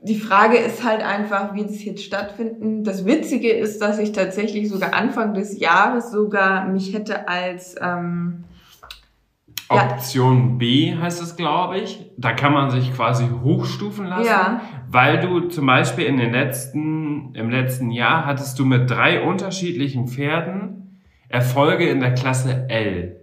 Die 0.00 0.18
Frage 0.18 0.58
ist 0.58 0.84
halt 0.84 1.02
einfach, 1.02 1.54
wie 1.54 1.62
das 1.62 1.82
jetzt 1.82 2.04
stattfinden. 2.04 2.84
Das 2.84 3.06
Witzige 3.06 3.50
ist, 3.50 3.80
dass 3.80 3.98
ich 3.98 4.12
tatsächlich 4.12 4.68
sogar 4.68 4.92
Anfang 4.92 5.32
des 5.32 5.58
Jahres 5.58 6.10
sogar 6.10 6.66
mich 6.68 6.92
hätte 6.92 7.26
als 7.26 7.74
ähm, 7.80 8.44
Ja. 9.74 9.92
Option 9.92 10.58
B 10.58 10.94
heißt 10.96 11.22
es, 11.22 11.36
glaube 11.36 11.78
ich. 11.78 12.10
Da 12.16 12.32
kann 12.32 12.52
man 12.52 12.70
sich 12.70 12.94
quasi 12.94 13.26
hochstufen 13.42 14.06
lassen. 14.06 14.26
Ja. 14.26 14.60
Weil 14.88 15.20
du 15.20 15.48
zum 15.48 15.66
Beispiel 15.66 16.04
in 16.04 16.16
den 16.16 16.32
letzten, 16.32 17.34
im 17.34 17.50
letzten 17.50 17.90
Jahr 17.90 18.26
hattest 18.26 18.58
du 18.58 18.64
mit 18.64 18.90
drei 18.90 19.22
unterschiedlichen 19.22 20.08
Pferden 20.08 21.00
Erfolge 21.28 21.88
in 21.88 22.00
der 22.00 22.14
Klasse 22.14 22.68
L. 22.68 23.20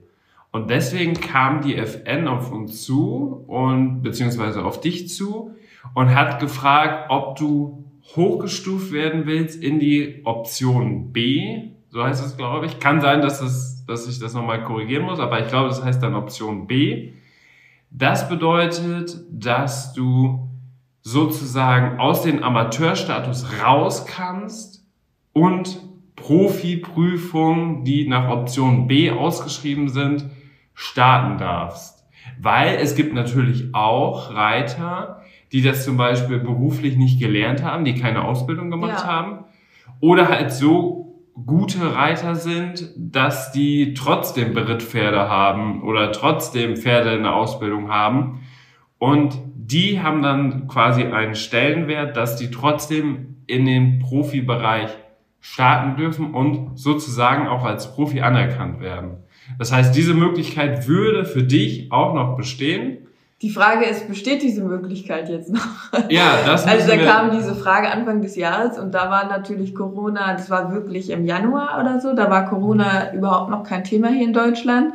Und 0.51 0.69
deswegen 0.69 1.13
kam 1.13 1.61
die 1.61 1.77
FN 1.77 2.27
auf 2.27 2.51
uns 2.51 2.83
zu 2.83 3.45
und 3.47 4.01
beziehungsweise 4.01 4.65
auf 4.65 4.81
dich 4.81 5.07
zu 5.07 5.51
und 5.93 6.13
hat 6.13 6.41
gefragt, 6.41 7.05
ob 7.09 7.37
du 7.37 7.85
hochgestuft 8.15 8.91
werden 8.91 9.25
willst 9.25 9.63
in 9.63 9.79
die 9.79 10.21
Option 10.25 11.13
B. 11.13 11.69
So 11.91 12.03
heißt 12.03 12.25
es, 12.25 12.37
glaube 12.37 12.65
ich. 12.65 12.79
Kann 12.79 13.01
sein, 13.01 13.21
dass, 13.21 13.41
es, 13.41 13.85
dass 13.85 14.07
ich 14.07 14.17
das 14.19 14.33
nochmal 14.33 14.63
korrigieren 14.63 15.03
muss, 15.03 15.19
aber 15.19 15.41
ich 15.41 15.47
glaube, 15.49 15.67
das 15.69 15.83
heißt 15.83 16.01
dann 16.01 16.15
Option 16.15 16.65
B. 16.65 17.11
Das 17.89 18.29
bedeutet, 18.29 19.17
dass 19.29 19.93
du 19.93 20.49
sozusagen 21.01 21.99
aus 21.99 22.23
dem 22.23 22.41
Amateurstatus 22.43 23.45
raus 23.61 24.05
kannst 24.05 24.85
und 25.33 25.81
Profi-Prüfungen, 26.15 27.83
die 27.83 28.07
nach 28.07 28.29
Option 28.29 28.87
B 28.87 29.11
ausgeschrieben 29.11 29.89
sind, 29.89 30.29
starten 30.73 31.37
darfst. 31.37 32.05
Weil 32.39 32.75
es 32.75 32.95
gibt 32.95 33.13
natürlich 33.13 33.73
auch 33.73 34.33
Reiter, 34.33 35.21
die 35.51 35.61
das 35.61 35.83
zum 35.83 35.97
Beispiel 35.97 36.39
beruflich 36.39 36.95
nicht 36.95 37.19
gelernt 37.19 37.63
haben, 37.63 37.83
die 37.83 37.95
keine 37.95 38.23
Ausbildung 38.23 38.71
gemacht 38.71 39.01
Ja. 39.01 39.07
haben 39.07 39.39
oder 39.99 40.29
halt 40.29 40.51
so 40.53 41.00
gute 41.33 41.95
Reiter 41.95 42.35
sind, 42.35 42.91
dass 42.97 43.51
die 43.51 43.93
trotzdem 43.93 44.53
Berittpferde 44.53 45.29
haben 45.29 45.83
oder 45.83 46.11
trotzdem 46.11 46.75
Pferde 46.75 47.13
in 47.13 47.23
der 47.23 47.35
Ausbildung 47.35 47.89
haben. 47.89 48.41
Und 48.97 49.39
die 49.55 50.01
haben 50.01 50.21
dann 50.21 50.67
quasi 50.67 51.03
einen 51.03 51.35
Stellenwert, 51.35 52.17
dass 52.17 52.35
die 52.35 52.51
trotzdem 52.51 53.37
in 53.47 53.65
den 53.65 53.99
Profibereich 53.99 54.91
starten 55.39 55.97
dürfen 55.97 56.33
und 56.33 56.77
sozusagen 56.77 57.47
auch 57.47 57.63
als 57.63 57.95
Profi 57.95 58.21
anerkannt 58.21 58.79
werden. 58.79 59.17
Das 59.57 59.71
heißt, 59.71 59.95
diese 59.95 60.13
Möglichkeit 60.13 60.87
würde 60.87 61.25
für 61.25 61.43
dich 61.43 61.91
auch 61.91 62.13
noch 62.13 62.37
bestehen. 62.37 63.07
Die 63.41 63.49
Frage 63.49 63.85
ist, 63.85 64.07
besteht 64.07 64.43
diese 64.43 64.63
Möglichkeit 64.63 65.27
jetzt 65.27 65.51
noch? 65.51 65.61
Ja, 66.09 66.37
das 66.45 66.67
Also 66.67 66.87
da 66.87 66.97
kam 66.97 67.31
diese 67.31 67.55
Frage 67.55 67.91
Anfang 67.91 68.21
des 68.21 68.35
Jahres 68.35 68.77
und 68.77 68.93
da 68.93 69.09
war 69.09 69.27
natürlich 69.27 69.73
Corona, 69.73 70.33
das 70.33 70.49
war 70.49 70.71
wirklich 70.71 71.09
im 71.09 71.25
Januar 71.25 71.79
oder 71.79 71.99
so, 71.99 72.13
da 72.13 72.29
war 72.29 72.47
Corona 72.47 73.13
überhaupt 73.13 73.49
noch 73.49 73.63
kein 73.63 73.83
Thema 73.83 74.09
hier 74.09 74.27
in 74.27 74.33
Deutschland. 74.33 74.93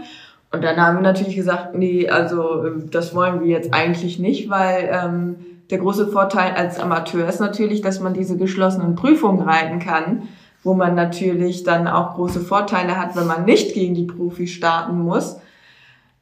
Und 0.52 0.62
dann 0.62 0.76
haben 0.76 0.96
wir 0.96 1.02
natürlich 1.02 1.34
gesagt, 1.34 1.74
nee, 1.74 2.08
also 2.08 2.64
ähm, 2.64 2.88
das 2.90 3.14
wollen 3.14 3.40
wir 3.40 3.48
jetzt 3.48 3.74
eigentlich 3.74 4.20
nicht, 4.20 4.48
weil 4.48 4.90
ähm, 4.92 5.36
der 5.70 5.78
große 5.78 6.06
Vorteil 6.06 6.52
als 6.52 6.78
Amateur 6.78 7.28
ist 7.28 7.40
natürlich, 7.40 7.80
dass 7.80 7.98
man 7.98 8.14
diese 8.14 8.36
geschlossenen 8.36 8.94
Prüfungen 8.94 9.40
reiten 9.40 9.80
kann, 9.80 10.28
wo 10.62 10.74
man 10.74 10.94
natürlich 10.94 11.64
dann 11.64 11.88
auch 11.88 12.14
große 12.14 12.40
Vorteile 12.40 12.96
hat, 12.96 13.16
wenn 13.16 13.26
man 13.26 13.44
nicht 13.44 13.74
gegen 13.74 13.94
die 13.94 14.04
Profis 14.04 14.52
starten 14.52 15.00
muss. 15.00 15.40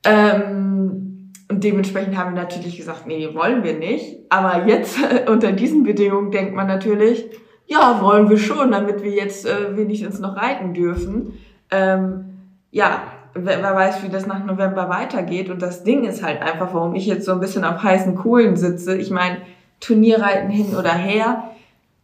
Ähm, 0.05 1.14
und 1.55 1.63
dementsprechend 1.63 2.17
haben 2.17 2.35
wir 2.35 2.43
natürlich 2.43 2.77
gesagt, 2.77 3.07
nee, 3.07 3.33
wollen 3.33 3.63
wir 3.63 3.75
nicht. 3.75 4.19
Aber 4.29 4.67
jetzt 4.67 4.99
unter 5.29 5.53
diesen 5.53 5.85
Bedingungen 5.85 6.33
denkt 6.33 6.53
man 6.53 6.67
natürlich, 6.67 7.27
ja, 7.67 8.01
wollen 8.03 8.29
wir 8.29 8.39
schon, 8.39 8.73
damit 8.73 9.05
wir 9.05 9.13
jetzt 9.13 9.47
äh, 9.47 9.77
wenigstens 9.77 10.19
noch 10.19 10.37
reiten 10.37 10.75
dürfen. 10.75 11.35
Ähm, 11.71 12.25
ja, 12.73 13.03
wer, 13.35 13.63
wer 13.63 13.73
weiß, 13.73 14.03
wie 14.03 14.09
das 14.09 14.27
nach 14.27 14.45
November 14.45 14.89
weitergeht. 14.89 15.49
Und 15.49 15.63
das 15.63 15.85
Ding 15.85 16.03
ist 16.03 16.25
halt 16.25 16.43
einfach, 16.43 16.75
warum 16.75 16.97
ich 16.97 17.07
jetzt 17.07 17.25
so 17.25 17.31
ein 17.31 17.41
bisschen 17.41 17.63
auf 17.63 17.85
heißen 17.85 18.17
Kohlen 18.17 18.57
sitze. 18.57 18.97
Ich 18.97 19.13
meine, 19.13 19.37
Turnierreiten 19.79 20.51
hin 20.51 20.75
oder 20.77 20.93
her. 20.93 21.51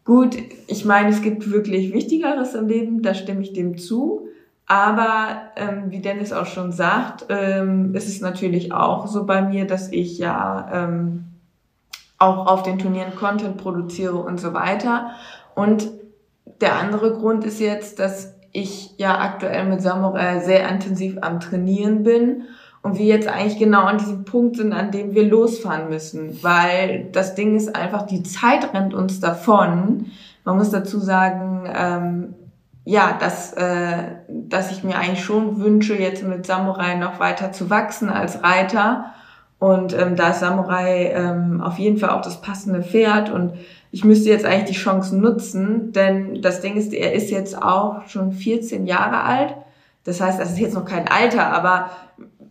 Gut, 0.05 0.37
ich 0.69 0.85
meine, 0.85 1.09
es 1.09 1.23
gibt 1.23 1.51
wirklich 1.51 1.93
Wichtigeres 1.93 2.55
im 2.55 2.69
Leben, 2.69 3.03
da 3.03 3.15
stimme 3.15 3.43
ich 3.43 3.53
dem 3.53 3.79
zu. 3.79 4.29
Aber 4.71 5.51
ähm, 5.57 5.87
wie 5.91 5.99
Dennis 5.99 6.33
auch 6.33 6.47
schon 6.47 6.71
sagt, 6.71 7.27
ähm, 7.29 7.93
ist 7.97 8.07
es 8.07 8.21
natürlich 8.21 8.73
auch 8.73 9.09
so 9.09 9.27
bei 9.27 9.43
mir, 9.43 9.67
dass 9.67 9.91
ich 9.91 10.17
ja 10.17 10.71
ähm, 10.73 11.25
auch 12.19 12.47
auf 12.47 12.63
den 12.63 12.79
Turnieren 12.79 13.17
Content 13.17 13.57
produziere 13.57 14.15
und 14.15 14.39
so 14.39 14.55
weiter. 14.55 15.11
Und 15.57 15.91
der 16.61 16.77
andere 16.77 17.15
Grund 17.15 17.45
ist 17.45 17.59
jetzt, 17.59 17.99
dass 17.99 18.37
ich 18.53 18.95
ja 18.97 19.19
aktuell 19.19 19.67
mit 19.67 19.83
Samurai 19.83 20.39
sehr 20.39 20.69
intensiv 20.69 21.19
am 21.21 21.41
Trainieren 21.41 22.05
bin 22.05 22.45
und 22.81 22.97
wir 22.97 23.07
jetzt 23.07 23.27
eigentlich 23.27 23.59
genau 23.59 23.83
an 23.83 23.99
diesem 23.99 24.25
Punkt 24.25 24.57
sind, 24.57 24.73
an 24.73 24.93
dem 24.93 25.17
wir 25.17 25.25
losfahren 25.25 25.89
müssen, 25.89 26.45
weil 26.45 27.09
das 27.11 27.35
Ding 27.35 27.57
ist 27.57 27.75
einfach, 27.75 28.07
die 28.07 28.23
Zeit 28.23 28.73
rennt 28.73 28.95
uns 28.95 29.19
davon. 29.19 30.13
Man 30.45 30.59
muss 30.59 30.71
dazu 30.71 31.01
sagen, 31.01 31.69
ähm, 31.75 32.35
ja, 32.85 33.17
dass, 33.19 33.53
äh, 33.53 34.17
dass 34.29 34.73
ich 34.73 34.85
mir 34.85 34.97
eigentlich 34.97 35.25
schon 35.25 35.61
wünsche, 35.61 35.95
jetzt 35.95 36.25
mit 36.25 36.47
Samurai 36.47 36.95
noch 36.95 37.21
weiter 37.21 37.53
zu 37.53 37.71
wachsen 37.71 38.09
als 38.09 38.43
Reiter. 38.43 39.13
Und 39.59 39.93
ähm, 39.93 40.17
da 40.17 40.31
ist 40.31 40.41
Samurai 40.41 41.13
ähm, 41.15 41.61
auf 41.61 41.79
jeden 41.79 41.99
Fall 41.99 42.11
auch 42.11 42.23
das 42.23 42.41
passende 42.41 42.83
Pferd 42.83 43.31
und 43.31 43.53
ich 43.93 44.05
müsste 44.05 44.31
jetzt 44.31 44.45
eigentlich 44.45 44.77
die 44.77 44.83
Chancen 44.83 45.21
nutzen, 45.21 45.93
denn 45.93 46.41
das 46.41 46.61
Ding 46.61 46.77
ist, 46.77 46.93
er 46.95 47.13
ist 47.13 47.31
jetzt 47.31 47.61
auch 47.61 48.07
schon 48.07 48.33
14 48.33 48.87
Jahre 48.87 49.23
alt. 49.23 49.55
Das 50.05 50.21
heißt, 50.21 50.41
das 50.41 50.53
ist 50.53 50.59
jetzt 50.59 50.75
noch 50.75 50.85
kein 50.85 51.09
Alter, 51.09 51.53
aber 51.53 51.91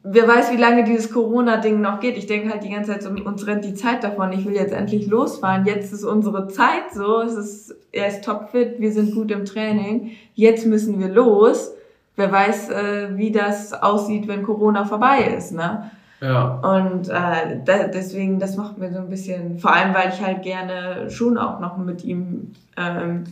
wer 0.03 0.27
weiß, 0.27 0.51
wie 0.51 0.58
lange 0.58 0.84
dieses 0.84 1.12
Corona-Ding 1.12 1.82
noch 1.82 2.00
geht. 2.00 2.18
Ich 2.18 2.27
denke 2.27 2.50
halt 2.50 2.63
die 2.63 2.70
ganze 2.70 2.91
Zeit, 2.91 3.03
so, 3.03 3.10
uns 3.10 3.46
rennt 3.48 3.65
die 3.65 3.74
Zeit 3.74 4.03
davon. 4.03 4.32
Ich 4.34 4.46
will 4.46 4.53
jetzt 4.53 4.74
endlich 4.74 5.08
losfahren. 5.08 5.65
Jetzt 5.65 5.94
ist 5.94 6.03
unsere 6.03 6.48
Zeit 6.48 6.94
so. 6.94 7.22
Es 7.22 7.36
ist, 7.36 7.75
er 7.91 8.08
ist 8.08 8.24
topfit, 8.24 8.79
wir 8.79 8.91
sind 8.91 9.13
gut 9.13 9.32
im 9.32 9.46
Training. 9.46 10.12
Jetzt 10.36 10.65
müssen 10.65 11.00
wir 11.00 11.10
los. 11.10 11.74
Wer 12.15 12.32
weiß, 12.32 12.70
äh, 12.70 13.18
wie 13.18 13.32
das 13.32 13.74
aussieht, 13.74 14.27
wenn 14.27 14.44
Corona 14.44 14.86
vorbei 14.86 15.36
ist, 15.38 15.53
ne? 15.53 15.91
Ja. 16.22 16.60
Und 16.60 17.08
äh, 17.08 17.62
da, 17.63 17.88
deswegen, 17.88 18.39
das 18.39 18.58
macht 18.58 18.77
mir 18.77 18.91
so 18.91 19.00
ein 19.00 19.10
bisschen, 19.10 19.58
vor 19.58 19.74
allem 19.74 19.94
weil 19.94 20.10
ich 20.10 20.22
halt 20.22 20.44
gerne 20.44 21.10
schon 21.10 21.38
auch 21.38 21.62
noch 21.62 21.77
mit 21.77 22.03
ihm 22.03 22.51
ähm, 22.75 23.24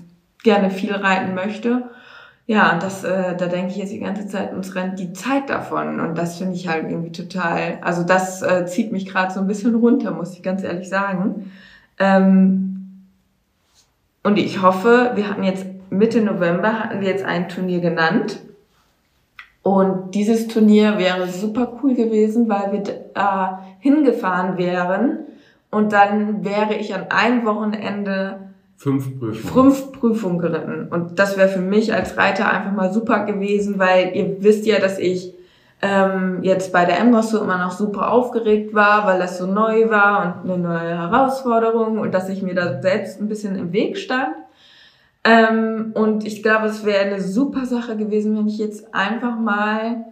gerne 0.42 0.70
viel 0.70 0.94
reiten 0.94 1.36
möchte. 1.36 1.90
Ja, 2.48 2.74
und 2.74 2.82
das, 2.82 3.04
äh, 3.04 3.36
da 3.36 3.48
denke 3.48 3.72
ich 3.72 3.78
jetzt 3.78 3.92
die 3.92 4.00
ganze 4.00 4.26
Zeit, 4.28 4.54
uns 4.54 4.74
rennt 4.74 4.98
die 5.00 5.12
Zeit 5.12 5.50
davon. 5.50 6.00
Und 6.00 6.18
das 6.18 6.38
finde 6.38 6.56
ich 6.56 6.68
halt 6.70 6.90
irgendwie 6.90 7.12
total, 7.12 7.80
also 7.82 8.04
das 8.04 8.42
äh, 8.42 8.66
zieht 8.66 8.92
mich 8.92 9.06
gerade 9.06 9.34
so 9.34 9.42
ein 9.42 9.48
bisschen 9.48 9.76
runter, 9.76 10.12
muss 10.12 10.34
ich 10.34 10.44
ganz 10.44 10.64
ehrlich 10.64 10.88
sagen. 10.88 11.52
Ähm, 12.00 13.04
und 14.24 14.38
ich 14.38 14.62
hoffe, 14.62 15.12
wir 15.16 15.30
hatten 15.30 15.44
jetzt 15.44 15.66
Mitte 15.90 16.22
November 16.22 16.80
hatten 16.80 17.02
wir 17.02 17.10
jetzt 17.10 17.26
ein 17.26 17.50
Turnier 17.50 17.82
genannt. 17.82 18.40
Und 19.62 20.16
dieses 20.16 20.48
Turnier 20.48 20.98
wäre 20.98 21.28
super 21.28 21.80
cool 21.84 21.96
gewesen, 21.96 22.48
weil 22.48 22.72
wir 22.72 22.82
äh, 23.14 23.58
hingefahren 23.80 24.58
wären 24.58 25.20
und 25.70 25.92
dann 25.92 26.46
wäre 26.46 26.76
ich 26.76 26.96
an 26.96 27.08
einem 27.10 27.46
Wochenende 27.46 28.47
Fünf 28.78 29.20
Prüfungen. 29.20 29.34
fünf 29.34 29.92
Prüfungen 29.92 30.40
geritten. 30.40 30.88
Und 30.90 31.18
das 31.18 31.36
wäre 31.36 31.50
für 31.50 31.62
mich 31.62 31.94
als 31.94 32.16
Reiter 32.16 32.48
einfach 32.52 32.72
mal 32.72 32.94
super 32.94 33.26
gewesen, 33.26 33.80
weil 33.80 34.16
ihr 34.16 34.44
wisst 34.44 34.68
ja, 34.68 34.80
dass 34.80 35.00
ich 35.00 35.34
ähm, 35.82 36.44
jetzt 36.44 36.72
bei 36.72 36.86
der 36.86 37.00
M-Dressur 37.00 37.42
immer 37.42 37.58
noch 37.58 37.72
super 37.72 38.12
aufgeregt 38.12 38.76
war, 38.76 39.08
weil 39.08 39.20
das 39.20 39.40
so 39.40 39.48
neu 39.48 39.90
war 39.90 40.42
und 40.44 40.52
eine 40.52 40.64
neue 40.64 40.98
Herausforderung 40.98 42.00
und 42.00 42.14
dass 42.14 42.30
ich 42.30 42.44
mir 42.44 42.54
da 42.54 42.80
selbst 42.82 43.20
ein 43.20 43.28
bisschen 43.28 43.56
im 43.56 43.74
Weg 43.74 43.98
stand. 43.98 44.36
Ähm, 45.24 45.92
und 45.96 46.26
ich 46.26 46.44
glaube, 46.44 46.68
es 46.68 46.86
wäre 46.86 47.06
eine 47.06 47.22
super 47.22 47.66
Sache 47.66 47.98
gewesen, 47.98 48.38
wenn 48.38 48.48
ich 48.48 48.60
jetzt 48.60 48.94
einfach 48.94 49.38
mal 49.38 50.06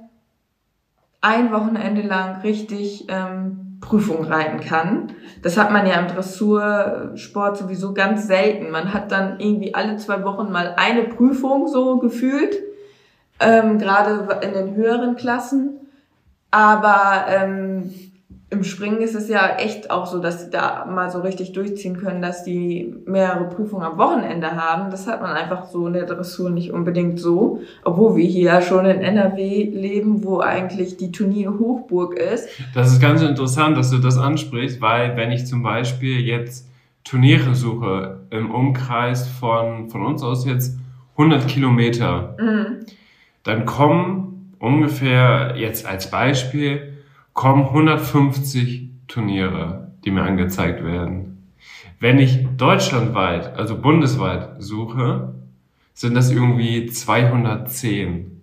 ein 1.21 1.51
Wochenende 1.51 2.01
lang 2.01 2.41
richtig 2.41 3.05
ähm, 3.09 3.74
Prüfung 3.85 4.25
reiten 4.25 4.59
kann. 4.59 5.13
Das 5.41 5.57
hat 5.57 5.71
man 5.71 5.85
ja 5.85 5.95
im 5.99 6.07
Dressursport 6.07 7.57
sowieso 7.57 7.93
ganz 7.93 8.27
selten. 8.27 8.71
Man 8.71 8.93
hat 8.93 9.11
dann 9.11 9.39
irgendwie 9.39 9.75
alle 9.75 9.97
zwei 9.97 10.23
Wochen 10.23 10.51
mal 10.51 10.73
eine 10.75 11.03
Prüfung 11.03 11.67
so 11.67 11.99
gefühlt, 11.99 12.57
ähm, 13.39 13.77
gerade 13.77 14.27
in 14.41 14.53
den 14.53 14.75
höheren 14.75 15.15
Klassen. 15.15 15.79
Aber 16.51 17.25
ähm, 17.27 17.93
im 18.51 18.63
Springen 18.63 19.01
ist 19.01 19.15
es 19.15 19.27
ja 19.27 19.57
echt 19.57 19.89
auch 19.89 20.05
so, 20.05 20.19
dass 20.19 20.43
sie 20.43 20.51
da 20.51 20.85
mal 20.85 21.09
so 21.09 21.21
richtig 21.21 21.53
durchziehen 21.53 21.97
können, 21.97 22.21
dass 22.21 22.43
die 22.43 22.95
mehrere 23.05 23.49
Prüfungen 23.49 23.83
am 23.83 23.97
Wochenende 23.97 24.51
haben. 24.51 24.91
Das 24.91 25.07
hat 25.07 25.21
man 25.21 25.31
einfach 25.31 25.65
so 25.65 25.87
in 25.87 25.93
der 25.93 26.05
Dressur 26.05 26.51
nicht 26.51 26.71
unbedingt 26.71 27.19
so. 27.19 27.61
Obwohl 27.83 28.15
wir 28.15 28.25
hier 28.25 28.43
ja 28.43 28.61
schon 28.61 28.85
in 28.85 29.01
NRW 29.01 29.63
leben, 29.63 30.23
wo 30.23 30.41
eigentlich 30.41 30.95
die 30.97 31.11
Turnierhochburg 31.11 32.13
ist. 32.19 32.47
Das 32.75 32.91
ist 32.91 33.01
ganz 33.01 33.23
interessant, 33.23 33.77
dass 33.77 33.89
du 33.89 33.97
das 33.97 34.17
ansprichst, 34.17 34.79
weil 34.79 35.17
wenn 35.17 35.31
ich 35.31 35.47
zum 35.47 35.63
Beispiel 35.63 36.19
jetzt 36.19 36.69
Turniere 37.03 37.55
suche 37.55 38.21
im 38.29 38.51
Umkreis 38.51 39.27
von, 39.27 39.89
von 39.89 40.05
uns 40.05 40.21
aus 40.21 40.45
jetzt 40.45 40.77
100 41.17 41.47
Kilometer, 41.47 42.35
mhm. 42.39 42.85
dann 43.43 43.65
kommen 43.65 44.55
ungefähr 44.59 45.55
jetzt 45.57 45.87
als 45.87 46.11
Beispiel 46.11 46.94
kommen 47.35 47.65
150 47.65 48.89
Turniere, 49.07 49.91
die 50.03 50.09
mir 50.09 50.23
angezeigt 50.23 50.83
werden. 50.83 51.51
Wenn 51.99 52.17
ich 52.17 52.47
deutschlandweit, 52.57 53.55
also 53.55 53.77
bundesweit 53.77 54.55
suche, 54.57 55.35
sind 55.93 56.15
das 56.15 56.31
irgendwie 56.31 56.87
210. 56.87 58.41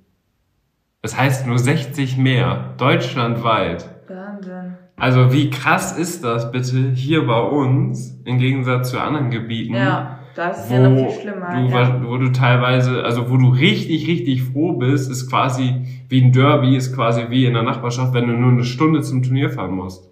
Das 1.01 1.19
heißt 1.19 1.47
nur 1.47 1.59
60 1.59 2.17
mehr, 2.17 2.75
deutschlandweit. 2.77 3.89
Wahnsinn. 4.09 4.75
Also 4.97 5.33
wie 5.33 5.51
krass 5.51 5.97
ist 5.97 6.23
das 6.23 6.53
bitte 6.53 6.91
hier 6.93 7.27
bei 7.27 7.41
uns 7.41 8.21
im 8.25 8.39
Gegensatz 8.39 8.91
zu 8.91 9.01
anderen 9.01 9.31
Gebieten? 9.31 9.75
Ja 9.75 10.22
das 10.35 10.65
ist 10.65 10.71
wo 10.71 10.75
ja 10.75 10.89
noch 10.89 11.11
viel 11.11 11.21
schlimmer. 11.21 11.61
Du, 11.61 11.69
ja. 11.69 12.03
Wo 12.05 12.17
du 12.17 12.33
teilweise, 12.33 13.05
also 13.05 13.31
wo 13.31 13.37
du 13.37 13.49
richtig, 13.49 14.07
richtig 14.07 14.43
froh 14.43 14.73
bist, 14.73 15.11
ist 15.11 15.29
quasi 15.29 15.87
wie 16.09 16.23
ein 16.23 16.33
Derby, 16.33 16.77
ist 16.77 16.95
quasi 16.95 17.27
wie 17.29 17.47
in 17.47 17.55
der 17.55 17.63
Nachbarschaft, 17.63 18.15
wenn 18.15 18.29
du 18.29 18.35
nur 18.35 18.53
eine 18.53 18.65
Stunde 18.65 19.03
zum 19.03 19.23
Turnier 19.23 19.51
fahren 19.51 19.73
musst. 19.73 20.09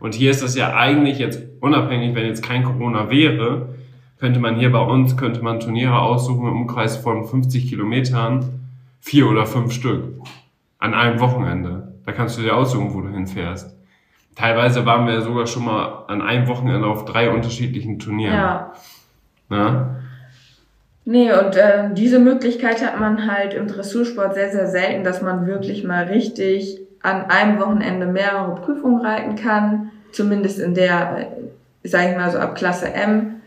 Und 0.00 0.14
hier 0.14 0.30
ist 0.30 0.42
das 0.42 0.56
ja 0.56 0.74
eigentlich 0.74 1.18
jetzt 1.18 1.42
unabhängig, 1.60 2.14
wenn 2.14 2.26
jetzt 2.26 2.42
kein 2.42 2.64
Corona 2.64 3.10
wäre, 3.10 3.76
könnte 4.18 4.40
man 4.40 4.56
hier 4.56 4.70
bei 4.72 4.80
uns, 4.80 5.16
könnte 5.16 5.42
man 5.42 5.60
Turniere 5.60 6.00
aussuchen 6.00 6.46
im 6.48 6.62
Umkreis 6.62 6.96
von 6.96 7.24
50 7.24 7.68
Kilometern, 7.68 8.60
vier 9.00 9.28
oder 9.28 9.46
fünf 9.46 9.72
Stück. 9.72 10.14
An 10.78 10.94
einem 10.94 11.20
Wochenende. 11.20 11.94
Da 12.04 12.12
kannst 12.12 12.38
du 12.38 12.42
dir 12.42 12.56
aussuchen, 12.56 12.94
wo 12.94 13.00
du 13.00 13.08
hinfährst. 13.08 13.76
Teilweise 14.34 14.86
waren 14.86 15.06
wir 15.06 15.20
sogar 15.20 15.46
schon 15.46 15.64
mal 15.64 16.04
an 16.08 16.22
einem 16.22 16.48
Wochenende 16.48 16.86
auf 16.86 17.04
drei 17.04 17.30
unterschiedlichen 17.30 17.98
Turnieren. 17.98 18.34
Ja. 18.34 18.72
Ja. 19.52 19.96
Nee, 21.04 21.32
und 21.32 21.56
äh, 21.56 21.92
diese 21.92 22.18
Möglichkeit 22.18 22.84
hat 22.84 22.98
man 22.98 23.30
halt 23.30 23.54
im 23.54 23.66
Dressursport 23.66 24.34
sehr, 24.34 24.50
sehr 24.50 24.68
selten, 24.68 25.04
dass 25.04 25.20
man 25.20 25.46
wirklich 25.46 25.84
mal 25.84 26.04
richtig 26.04 26.80
an 27.02 27.26
einem 27.28 27.60
Wochenende 27.60 28.06
mehrere 28.06 28.54
Prüfungen 28.54 29.04
reiten 29.04 29.34
kann, 29.34 29.90
zumindest 30.12 30.60
in 30.60 30.74
der, 30.74 31.28
äh, 31.82 31.88
sage 31.88 32.10
ich 32.10 32.16
mal 32.16 32.30
so 32.30 32.38
ab 32.38 32.54
Klasse 32.54 32.92
M. 32.92 33.42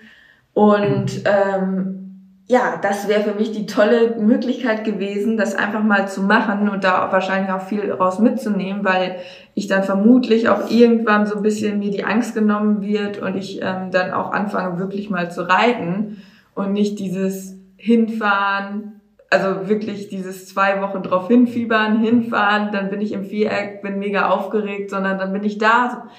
Und 0.54 1.22
ähm, 1.26 2.05
ja, 2.48 2.78
das 2.80 3.08
wäre 3.08 3.24
für 3.24 3.34
mich 3.34 3.52
die 3.52 3.66
tolle 3.66 4.18
Möglichkeit 4.20 4.84
gewesen, 4.84 5.36
das 5.36 5.56
einfach 5.56 5.84
mal 5.84 6.08
zu 6.08 6.22
machen 6.22 6.70
und 6.70 6.84
da 6.84 7.12
wahrscheinlich 7.12 7.52
auch 7.52 7.62
viel 7.62 7.92
raus 7.92 8.20
mitzunehmen, 8.20 8.86
weil 8.86 9.18
ich 9.56 9.66
dann 9.66 9.84
vermutlich 9.84 10.48
auch 10.48 10.70
irgendwann 10.70 11.26
so 11.26 11.38
ein 11.38 11.42
bisschen 11.42 11.80
mir 11.80 11.90
die 11.90 12.04
Angst 12.04 12.36
genommen 12.36 12.82
wird 12.82 13.20
und 13.20 13.36
ich 13.36 13.62
ähm, 13.64 13.90
dann 13.90 14.12
auch 14.12 14.32
anfange 14.32 14.78
wirklich 14.78 15.10
mal 15.10 15.32
zu 15.32 15.50
reiten 15.50 16.22
und 16.54 16.72
nicht 16.72 17.00
dieses 17.00 17.58
Hinfahren, 17.78 19.02
also 19.32 19.68
wirklich 19.68 20.10
dieses 20.10 20.48
zwei 20.48 20.82
Wochen 20.84 21.02
drauf 21.02 21.28
hinfiebern, 21.28 22.00
hinfahren, 22.00 22.72
dann 22.72 22.92
bin 22.92 23.02
ich 23.02 23.12
im 23.12 23.26
Viereck, 23.26 23.82
bin 23.82 23.98
mega 23.98 24.30
aufgeregt, 24.30 24.92
sondern 24.92 25.18
dann 25.18 25.34
bin 25.34 25.44
ich 25.44 25.58
da 25.58 26.10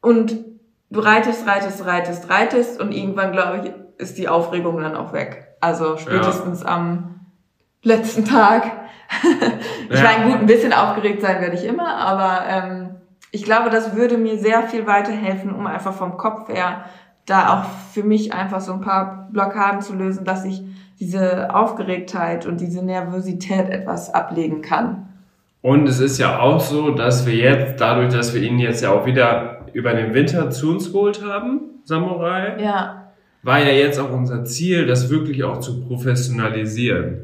und 0.00 0.34
du 0.88 1.00
reitest, 1.00 1.46
reitest, 1.46 1.84
reitest, 1.84 2.30
reitest 2.30 2.80
und 2.80 2.92
irgendwann, 2.92 3.32
glaube 3.32 3.60
ich, 3.64 3.72
ist 3.98 4.16
die 4.16 4.28
Aufregung 4.28 4.80
dann 4.80 4.96
auch 4.96 5.12
weg. 5.12 5.53
Also 5.64 5.96
spätestens 5.96 6.62
ja. 6.62 6.68
am 6.68 7.20
letzten 7.82 8.26
Tag. 8.26 8.70
ich 9.88 9.98
ja. 9.98 10.04
meine, 10.04 10.30
gut, 10.30 10.40
ein 10.40 10.46
bisschen 10.46 10.74
aufgeregt 10.74 11.22
sein 11.22 11.40
werde 11.40 11.56
ich 11.56 11.64
immer, 11.64 11.96
aber 11.96 12.42
ähm, 12.46 12.90
ich 13.30 13.44
glaube, 13.44 13.70
das 13.70 13.96
würde 13.96 14.18
mir 14.18 14.38
sehr 14.38 14.64
viel 14.64 14.86
weiterhelfen, 14.86 15.54
um 15.54 15.66
einfach 15.66 15.94
vom 15.94 16.18
Kopf 16.18 16.48
her 16.48 16.84
da 17.24 17.54
auch 17.54 17.64
für 17.92 18.02
mich 18.02 18.34
einfach 18.34 18.60
so 18.60 18.74
ein 18.74 18.82
paar 18.82 19.30
Blockaden 19.32 19.80
zu 19.80 19.94
lösen, 19.94 20.26
dass 20.26 20.44
ich 20.44 20.62
diese 21.00 21.54
Aufgeregtheit 21.54 22.44
und 22.44 22.60
diese 22.60 22.84
Nervosität 22.84 23.70
etwas 23.70 24.12
ablegen 24.12 24.60
kann. 24.60 25.08
Und 25.62 25.88
es 25.88 25.98
ist 25.98 26.18
ja 26.18 26.40
auch 26.40 26.60
so, 26.60 26.90
dass 26.90 27.24
wir 27.24 27.34
jetzt, 27.34 27.80
dadurch, 27.80 28.12
dass 28.12 28.34
wir 28.34 28.42
ihn 28.42 28.58
jetzt 28.58 28.82
ja 28.82 28.90
auch 28.90 29.06
wieder 29.06 29.66
über 29.72 29.94
den 29.94 30.12
Winter 30.12 30.50
zu 30.50 30.70
uns 30.70 30.92
geholt 30.92 31.24
haben, 31.24 31.80
Samurai, 31.84 32.62
ja 32.62 33.03
war 33.44 33.60
ja 33.60 33.72
jetzt 33.72 34.00
auch 34.00 34.10
unser 34.10 34.44
Ziel, 34.44 34.86
das 34.86 35.10
wirklich 35.10 35.44
auch 35.44 35.60
zu 35.60 35.86
professionalisieren. 35.86 37.20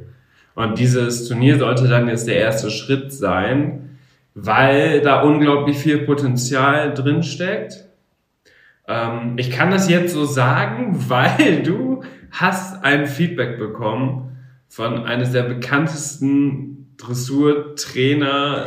Und 0.55 0.79
dieses 0.79 1.27
Turnier 1.27 1.59
sollte 1.59 1.89
dann 1.89 2.09
jetzt 2.09 2.29
der 2.29 2.37
erste 2.37 2.71
Schritt 2.71 3.13
sein, 3.13 3.99
weil 4.35 5.01
da 5.01 5.23
unglaublich 5.23 5.79
viel 5.79 5.99
Potenzial 5.99 6.93
drin 6.95 7.23
steckt. 7.23 7.87
Ähm, 8.87 9.35
ich 9.39 9.51
kann 9.51 9.71
das 9.71 9.89
jetzt 9.89 10.13
so 10.13 10.25
sagen, 10.25 10.95
weil 11.09 11.63
du 11.63 12.03
hast 12.31 12.85
ein 12.85 13.07
Feedback 13.07 13.59
bekommen 13.59 14.39
von 14.69 15.05
eines 15.05 15.33
der 15.33 15.43
bekanntesten 15.45 16.95
Dressurtrainer 16.97 18.67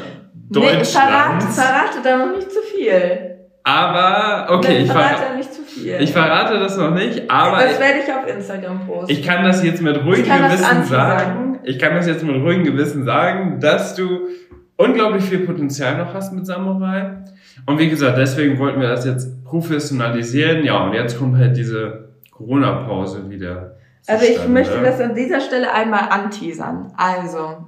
Deutschlands. 0.49 0.93
Nee, 0.93 0.99
verrate, 0.99 1.47
verrate 1.47 1.97
da 2.03 2.17
noch 2.25 2.35
nicht 2.35 2.51
zu 2.51 2.59
viel. 2.61 3.33
Aber, 3.63 4.53
okay, 4.53 4.79
ich 4.79 4.91
verrate 4.91 5.37
nicht 5.37 5.53
zu 5.53 5.62
viel. 5.73 6.01
Ich 6.01 6.11
verrate 6.11 6.59
das 6.59 6.77
noch 6.77 6.91
nicht, 6.91 7.29
aber. 7.29 7.63
Das 7.63 7.79
werde 7.79 7.99
ich 8.05 8.13
auf 8.13 8.27
Instagram 8.27 8.85
posten. 8.85 9.11
Ich 9.11 9.23
kann 9.23 9.43
das 9.43 9.63
jetzt 9.63 9.81
mit 9.81 9.97
ruhigem 10.03 10.25
Gewissen 10.25 10.83
sagen. 10.85 11.59
Ich 11.63 11.79
kann 11.79 11.95
das 11.95 12.07
jetzt 12.07 12.23
mit 12.23 12.35
ruhigem 12.35 12.63
Gewissen 12.63 13.05
sagen, 13.05 13.59
dass 13.59 13.95
du 13.95 14.27
unglaublich 14.77 15.23
viel 15.23 15.39
Potenzial 15.39 15.97
noch 15.97 16.13
hast 16.13 16.33
mit 16.33 16.45
Samurai. 16.45 17.17
Und 17.65 17.79
wie 17.79 17.89
gesagt, 17.89 18.17
deswegen 18.17 18.59
wollten 18.59 18.81
wir 18.81 18.89
das 18.89 19.05
jetzt 19.05 19.43
professionalisieren. 19.45 20.63
Ja, 20.63 20.83
und 20.83 20.93
jetzt 20.93 21.17
kommt 21.17 21.37
halt 21.37 21.55
diese 21.55 22.09
Corona-Pause 22.31 23.29
wieder. 23.29 23.75
Also 24.07 24.25
ich 24.25 24.47
möchte 24.47 24.81
das 24.81 24.99
an 24.99 25.15
dieser 25.15 25.39
Stelle 25.39 25.73
einmal 25.73 26.09
anteasern. 26.09 26.91
Also, 26.97 27.67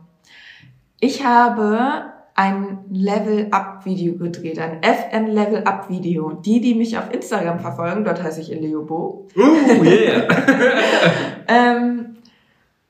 ich 0.99 1.23
habe 1.23 2.14
ein 2.35 2.79
Level-Up-Video 2.91 4.17
gedreht, 4.17 4.59
ein 4.59 4.83
FN-Level-Up-Video. 4.83 6.33
Die, 6.33 6.59
die 6.59 6.75
mich 6.75 6.97
auf 6.97 7.11
Instagram 7.11 7.59
verfolgen, 7.59 8.03
dort 8.03 8.21
heiße 8.21 8.41
ich 8.41 8.51
Eleobo. 8.51 9.27
Uh, 9.37 9.83
yeah! 9.83 10.27
ähm, 11.47 12.17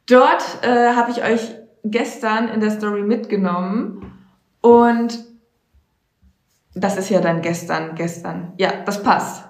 dort 0.07 0.43
äh, 0.63 0.93
habe 0.95 1.11
ich 1.11 1.23
euch 1.23 1.55
gestern 1.83 2.49
in 2.49 2.59
der 2.59 2.71
Story 2.71 3.03
mitgenommen 3.03 4.11
und 4.61 5.23
das 6.73 6.97
ist 6.97 7.09
ja 7.09 7.21
dann 7.21 7.41
gestern, 7.41 7.93
gestern. 7.93 8.53
Ja, 8.57 8.71
das 8.83 9.03
passt. 9.03 9.45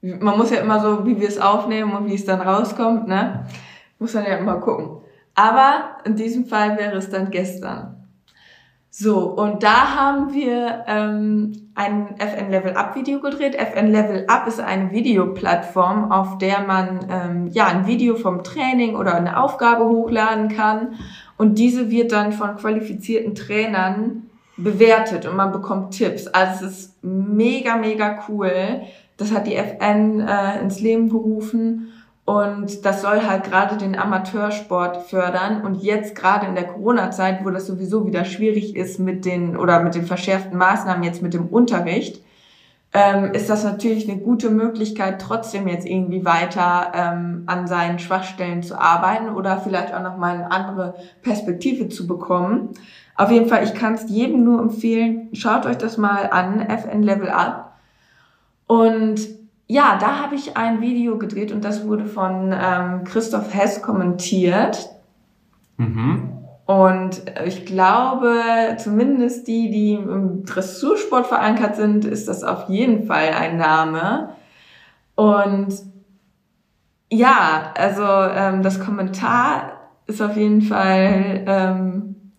Man 0.00 0.38
muss 0.38 0.52
ja 0.52 0.60
immer 0.60 0.80
so, 0.80 1.04
wie 1.04 1.20
wir 1.20 1.28
es 1.28 1.40
aufnehmen 1.40 1.92
und 1.92 2.06
wie 2.06 2.14
es 2.14 2.24
dann 2.24 2.40
rauskommt, 2.40 3.08
ne? 3.08 3.46
Muss 3.98 4.14
man 4.14 4.24
ja 4.24 4.36
immer 4.36 4.60
gucken. 4.60 5.02
Aber 5.34 5.98
in 6.04 6.14
diesem 6.14 6.46
Fall 6.46 6.78
wäre 6.78 6.96
es 6.96 7.10
dann 7.10 7.30
gestern. 7.30 7.97
So, 8.90 9.18
und 9.18 9.62
da 9.62 9.94
haben 9.96 10.32
wir 10.32 10.84
ähm, 10.86 11.70
ein 11.74 12.16
FN 12.18 12.50
Level 12.50 12.72
Up 12.72 12.96
Video 12.96 13.20
gedreht. 13.20 13.54
FN 13.54 13.92
Level 13.92 14.24
Up 14.28 14.46
ist 14.46 14.60
eine 14.60 14.90
Videoplattform, 14.90 16.10
auf 16.10 16.38
der 16.38 16.60
man 16.60 17.06
ähm, 17.10 17.46
ja 17.48 17.66
ein 17.66 17.86
Video 17.86 18.16
vom 18.16 18.42
Training 18.42 18.96
oder 18.96 19.14
eine 19.14 19.40
Aufgabe 19.40 19.84
hochladen 19.84 20.48
kann. 20.48 20.94
Und 21.36 21.58
diese 21.58 21.90
wird 21.90 22.12
dann 22.12 22.32
von 22.32 22.56
qualifizierten 22.56 23.34
Trainern 23.34 24.28
bewertet 24.56 25.26
und 25.26 25.36
man 25.36 25.52
bekommt 25.52 25.92
Tipps. 25.96 26.26
Also 26.26 26.66
es 26.66 26.78
ist 26.78 27.04
mega, 27.04 27.76
mega 27.76 28.24
cool. 28.28 28.82
Das 29.18 29.32
hat 29.32 29.46
die 29.46 29.54
FN 29.54 30.20
äh, 30.20 30.60
ins 30.60 30.80
Leben 30.80 31.08
gerufen. 31.10 31.92
Und 32.28 32.84
das 32.84 33.00
soll 33.00 33.22
halt 33.22 33.44
gerade 33.44 33.78
den 33.78 33.98
Amateursport 33.98 35.06
fördern. 35.06 35.62
Und 35.62 35.82
jetzt 35.82 36.14
gerade 36.14 36.44
in 36.44 36.54
der 36.54 36.66
Corona-Zeit, 36.66 37.42
wo 37.42 37.48
das 37.48 37.66
sowieso 37.66 38.06
wieder 38.06 38.26
schwierig 38.26 38.76
ist 38.76 39.00
mit 39.00 39.24
den 39.24 39.56
oder 39.56 39.80
mit 39.82 39.94
den 39.94 40.04
verschärften 40.04 40.58
Maßnahmen 40.58 41.02
jetzt 41.04 41.22
mit 41.22 41.32
dem 41.32 41.46
Unterricht, 41.46 42.22
ähm, 42.92 43.32
ist 43.32 43.48
das 43.48 43.64
natürlich 43.64 44.10
eine 44.10 44.20
gute 44.20 44.50
Möglichkeit, 44.50 45.22
trotzdem 45.22 45.68
jetzt 45.68 45.86
irgendwie 45.86 46.26
weiter 46.26 46.92
ähm, 46.94 47.44
an 47.46 47.66
seinen 47.66 47.98
Schwachstellen 47.98 48.62
zu 48.62 48.78
arbeiten 48.78 49.30
oder 49.30 49.56
vielleicht 49.56 49.94
auch 49.94 50.02
nochmal 50.02 50.34
eine 50.34 50.50
andere 50.50 50.96
Perspektive 51.22 51.88
zu 51.88 52.06
bekommen. 52.06 52.74
Auf 53.16 53.30
jeden 53.30 53.48
Fall, 53.48 53.64
ich 53.64 53.72
kann 53.72 53.94
es 53.94 54.10
jedem 54.10 54.44
nur 54.44 54.60
empfehlen, 54.60 55.30
schaut 55.32 55.64
euch 55.64 55.78
das 55.78 55.96
mal 55.96 56.28
an, 56.30 56.60
FN 56.60 57.02
Level 57.02 57.30
Up. 57.30 57.72
Und 58.66 59.37
ja, 59.68 59.98
da 60.00 60.18
habe 60.18 60.34
ich 60.34 60.56
ein 60.56 60.80
Video 60.80 61.18
gedreht 61.18 61.52
und 61.52 61.62
das 61.62 61.86
wurde 61.86 62.06
von 62.06 62.54
ähm, 62.58 63.04
Christoph 63.04 63.52
Hess 63.54 63.82
kommentiert. 63.82 64.88
Mhm. 65.76 66.38
Und 66.64 67.22
ich 67.46 67.66
glaube, 67.66 68.76
zumindest 68.78 69.46
die, 69.46 69.70
die 69.70 69.94
im 69.94 70.44
Dressursport 70.44 71.26
verankert 71.26 71.76
sind, 71.76 72.06
ist 72.06 72.28
das 72.28 72.44
auf 72.44 72.68
jeden 72.68 73.06
Fall 73.06 73.30
ein 73.38 73.58
Name. 73.58 74.30
Und 75.14 75.74
ja, 77.10 77.72
also 77.76 78.04
ähm, 78.04 78.62
das 78.62 78.80
Kommentar 78.80 79.72
ist 80.06 80.22
auf 80.22 80.36
jeden 80.36 80.62
Fall, 80.62 81.44
ähm, 81.46 82.32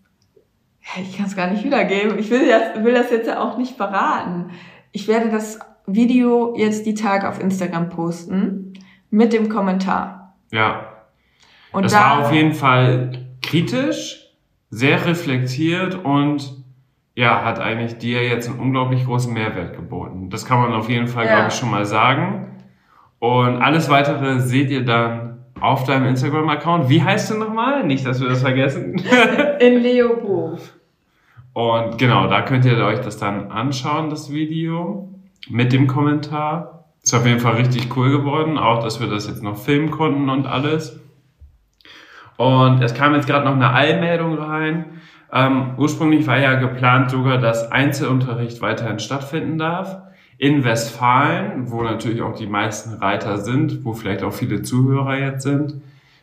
ich 1.00 1.18
kann 1.18 1.28
es 1.28 1.36
gar 1.36 1.48
nicht 1.48 1.64
wiedergeben. 1.64 2.18
Ich 2.18 2.32
will 2.32 2.48
das, 2.48 2.84
will 2.84 2.94
das 2.94 3.12
jetzt 3.12 3.28
ja 3.28 3.40
auch 3.40 3.58
nicht 3.58 3.78
verraten. 3.78 4.50
Ich 4.92 5.08
werde 5.08 5.30
das 5.30 5.60
Video 5.96 6.56
jetzt 6.58 6.86
die 6.86 6.94
Tage 6.94 7.28
auf 7.28 7.42
Instagram 7.42 7.90
posten 7.90 8.74
mit 9.10 9.34
dem 9.34 9.50
Kommentar. 9.50 10.36
Ja. 10.52 10.88
Und 11.72 11.84
das 11.84 11.94
da, 11.94 12.00
war 12.00 12.20
auf 12.26 12.34
jeden 12.34 12.54
Fall 12.54 13.12
kritisch, 13.42 14.34
sehr 14.70 15.06
reflektiert 15.06 15.96
und 16.04 16.64
ja, 17.16 17.44
hat 17.44 17.60
eigentlich 17.60 17.98
dir 17.98 18.24
jetzt 18.24 18.50
einen 18.50 18.60
unglaublich 18.60 19.06
großen 19.06 19.34
Mehrwert 19.34 19.76
geboten. 19.76 20.30
Das 20.30 20.46
kann 20.46 20.62
man 20.62 20.74
auf 20.74 20.90
jeden 20.90 21.08
Fall, 21.08 21.26
ja. 21.26 21.36
glaube 21.36 21.48
ich, 21.50 21.56
schon 21.56 21.70
mal 21.70 21.86
sagen. 21.86 22.64
Und 23.20 23.62
alles 23.62 23.90
weitere 23.90 24.40
seht 24.40 24.70
ihr 24.70 24.86
dann 24.86 25.44
auf 25.60 25.84
deinem 25.84 26.06
Instagram-Account. 26.06 26.90
Wie 26.90 27.04
heißt 27.04 27.32
du 27.32 27.38
nochmal? 27.38 27.84
Nicht, 27.86 28.06
dass 28.06 28.22
wir 28.22 28.30
das 28.30 28.42
vergessen. 28.42 28.96
In 29.60 29.80
Leobo. 29.82 30.58
Und 31.54 31.98
genau, 31.98 32.28
da 32.28 32.42
könnt 32.44 32.64
ihr 32.66 32.78
euch 32.78 33.00
das 33.00 33.18
dann 33.18 33.52
anschauen, 33.52 34.10
das 34.10 34.32
Video, 34.32 35.10
mit 35.48 35.72
dem 35.72 35.88
Kommentar. 35.88 36.86
Ist 37.02 37.14
auf 37.14 37.26
jeden 37.26 37.40
Fall 37.40 37.56
richtig 37.56 37.96
cool 37.96 38.12
geworden, 38.12 38.58
auch 38.58 38.84
dass 38.84 39.00
wir 39.00 39.08
das 39.08 39.28
jetzt 39.28 39.42
noch 39.42 39.58
filmen 39.58 39.90
konnten 39.92 40.30
und 40.30 40.48
alles. 40.48 41.00
Und 42.38 42.82
es 42.82 42.94
kam 42.94 43.16
jetzt 43.16 43.28
gerade 43.28 43.46
noch 43.46 43.56
eine 43.56 43.74
Eilmeldung 43.74 44.38
rein. 44.38 44.86
Ähm, 45.32 45.76
ursprünglich 45.78 46.26
war 46.28 46.40
ja 46.40 46.56
geplant 46.56 47.12
sogar, 47.12 47.38
dass 47.38 47.72
Einzelunterricht 47.72 48.62
weiterhin 48.62 49.00
stattfinden 49.00 49.58
darf. 49.58 49.98
In 50.38 50.64
Westfalen, 50.64 51.70
wo 51.70 51.84
natürlich 51.84 52.22
auch 52.22 52.34
die 52.34 52.48
meisten 52.48 52.94
Reiter 52.94 53.38
sind, 53.38 53.84
wo 53.84 53.94
vielleicht 53.94 54.24
auch 54.24 54.32
viele 54.32 54.62
Zuhörer 54.62 55.18
jetzt 55.18 55.44
sind, 55.44 55.82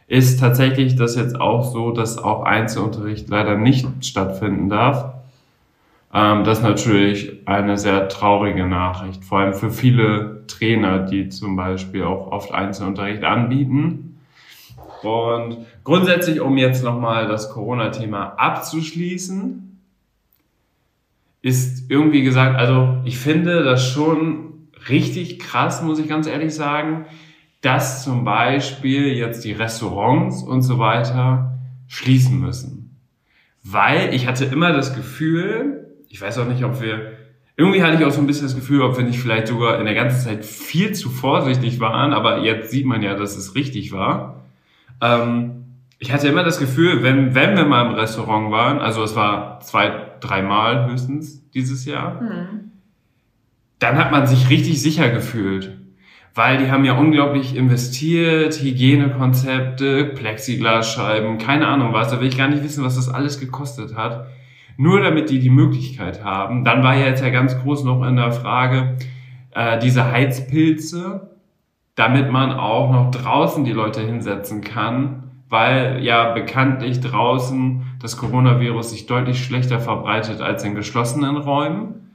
ist 0.09 0.41
tatsächlich 0.41 0.97
das 0.97 1.17
jetzt 1.17 1.39
auch 1.39 1.65
so, 1.65 1.91
dass 1.91 2.17
auch 2.17 2.45
Einzelunterricht 2.45 3.29
leider 3.29 3.57
nicht 3.57 3.87
stattfinden 4.01 4.69
darf. 4.69 5.16
Ähm, 6.13 6.45
das 6.45 6.59
ist 6.59 6.65
natürlich 6.65 7.47
eine 7.47 7.77
sehr 7.77 8.09
traurige 8.09 8.67
Nachricht, 8.67 9.25
vor 9.25 9.41
allem 9.41 9.55
für 9.55 9.71
viele 9.71 10.45
Trainer, 10.47 11.01
die 11.01 11.29
zum 11.29 11.57
Beispiel 11.57 12.05
auch 12.05 12.31
oft 12.33 12.53
Einzelunterricht 12.53 13.25
anbieten 13.25 14.07
und 15.03 15.67
grundsätzlich, 15.85 16.41
um 16.41 16.57
jetzt 16.57 16.83
nochmal 16.83 17.29
das 17.29 17.51
Corona-Thema 17.51 18.35
abzuschließen, 18.39 19.81
ist 21.43 21.91
irgendwie 21.91 22.23
gesagt, 22.23 22.57
also 22.57 22.99
ich 23.05 23.19
finde 23.19 23.63
das 23.63 23.89
schon 23.89 24.69
richtig 24.89 25.39
krass, 25.39 25.83
muss 25.83 25.99
ich 25.99 26.09
ganz 26.09 26.27
ehrlich 26.27 26.55
sagen, 26.55 27.07
dass 27.61 28.05
zum 28.05 28.25
Beispiel 28.25 29.15
jetzt 29.15 29.45
die 29.45 29.53
Restaurants 29.53 30.43
und 30.43 30.63
so 30.63 30.79
weiter 30.79 31.59
schließen 31.89 32.41
müssen. 32.41 32.97
Weil 33.63 34.15
ich 34.15 34.27
hatte 34.27 34.45
immer 34.45 34.73
das 34.73 34.95
Gefühl, 34.95 35.86
ich 36.17 36.23
weiß 36.23 36.39
auch 36.39 36.47
nicht, 36.47 36.65
ob 36.65 36.81
wir, 36.81 37.13
irgendwie 37.59 37.83
hatte 37.83 37.99
ich 37.99 38.05
auch 38.07 38.11
so 38.11 38.23
ein 38.23 38.27
bisschen 38.27 38.47
das 38.47 38.55
Gefühl, 38.55 38.81
ob 38.81 38.97
wir 38.97 39.05
nicht 39.05 39.19
vielleicht 39.19 39.49
sogar 39.49 39.79
in 39.79 39.85
der 39.85 39.95
ganzen 39.95 40.19
Zeit 40.19 40.47
viel 40.47 40.95
zu 40.95 41.11
vorsichtig 41.11 41.79
waren, 41.79 42.15
aber 42.15 42.39
jetzt 42.39 42.71
sieht 42.71 42.87
man 42.87 43.03
ja, 43.03 43.13
dass 43.13 43.37
es 43.37 43.55
richtig 43.55 43.93
war. 43.93 44.47
Ähm, 45.03 45.67
ich 45.99 46.15
hatte 46.15 46.29
immer 46.29 46.43
das 46.43 46.59
Gefühl, 46.59 47.03
wenn, 47.03 47.35
wenn 47.35 47.55
wir 47.55 47.67
mal 47.67 47.85
im 47.85 47.93
Restaurant 47.93 48.51
waren, 48.51 48.79
also 48.79 49.03
es 49.03 49.15
war 49.15 49.61
zwei, 49.61 49.93
dreimal 50.21 50.91
höchstens 50.91 51.51
dieses 51.51 51.85
Jahr, 51.85 52.23
mhm. 52.23 52.73
dann 53.79 53.99
hat 53.99 54.11
man 54.11 54.27
sich 54.27 54.49
richtig 54.49 54.81
sicher 54.81 55.11
gefühlt. 55.11 55.77
Weil 56.35 56.57
die 56.57 56.71
haben 56.71 56.87
ja 56.87 56.95
unglaublich 56.95 57.55
investiert, 57.55 58.55
Hygienekonzepte, 58.55 60.05
Plexiglasscheiben, 60.05 61.37
keine 61.37 61.67
Ahnung 61.69 61.93
was, 61.93 62.09
da 62.09 62.23
will 62.23 62.29
ich 62.29 62.39
gar 62.39 62.49
nicht 62.49 62.65
wissen, 62.65 62.83
was 62.83 62.97
das 62.97 63.11
alles 63.11 63.39
gekostet 63.39 63.95
hat. 63.97 64.29
Nur 64.77 65.01
damit 65.01 65.31
die 65.31 65.39
die 65.39 65.51
Möglichkeit 65.51 66.23
haben. 66.23 66.65
Dann 66.65 66.83
war 66.83 66.95
ja 66.95 67.07
jetzt 67.07 67.23
ja 67.23 67.31
ganz 67.31 67.59
groß 67.59 67.85
noch 67.85 68.07
in 68.07 68.17
der 68.17 68.33
Frage, 68.33 68.97
äh, 69.53 69.79
diese 69.79 70.11
Heizpilze, 70.11 71.31
damit 71.95 72.31
man 72.31 72.53
auch 72.53 72.93
noch 72.93 73.11
draußen 73.11 73.65
die 73.65 73.73
Leute 73.73 74.03
hinsetzen 74.03 74.61
kann, 74.61 75.31
weil 75.49 76.05
ja 76.05 76.35
bekanntlich 76.35 77.01
draußen 77.01 77.83
das 78.01 78.19
Coronavirus 78.19 78.91
sich 78.91 79.07
deutlich 79.07 79.43
schlechter 79.43 79.81
verbreitet 79.81 80.41
als 80.41 80.63
in 80.63 80.75
geschlossenen 80.75 81.37
Räumen. 81.37 82.13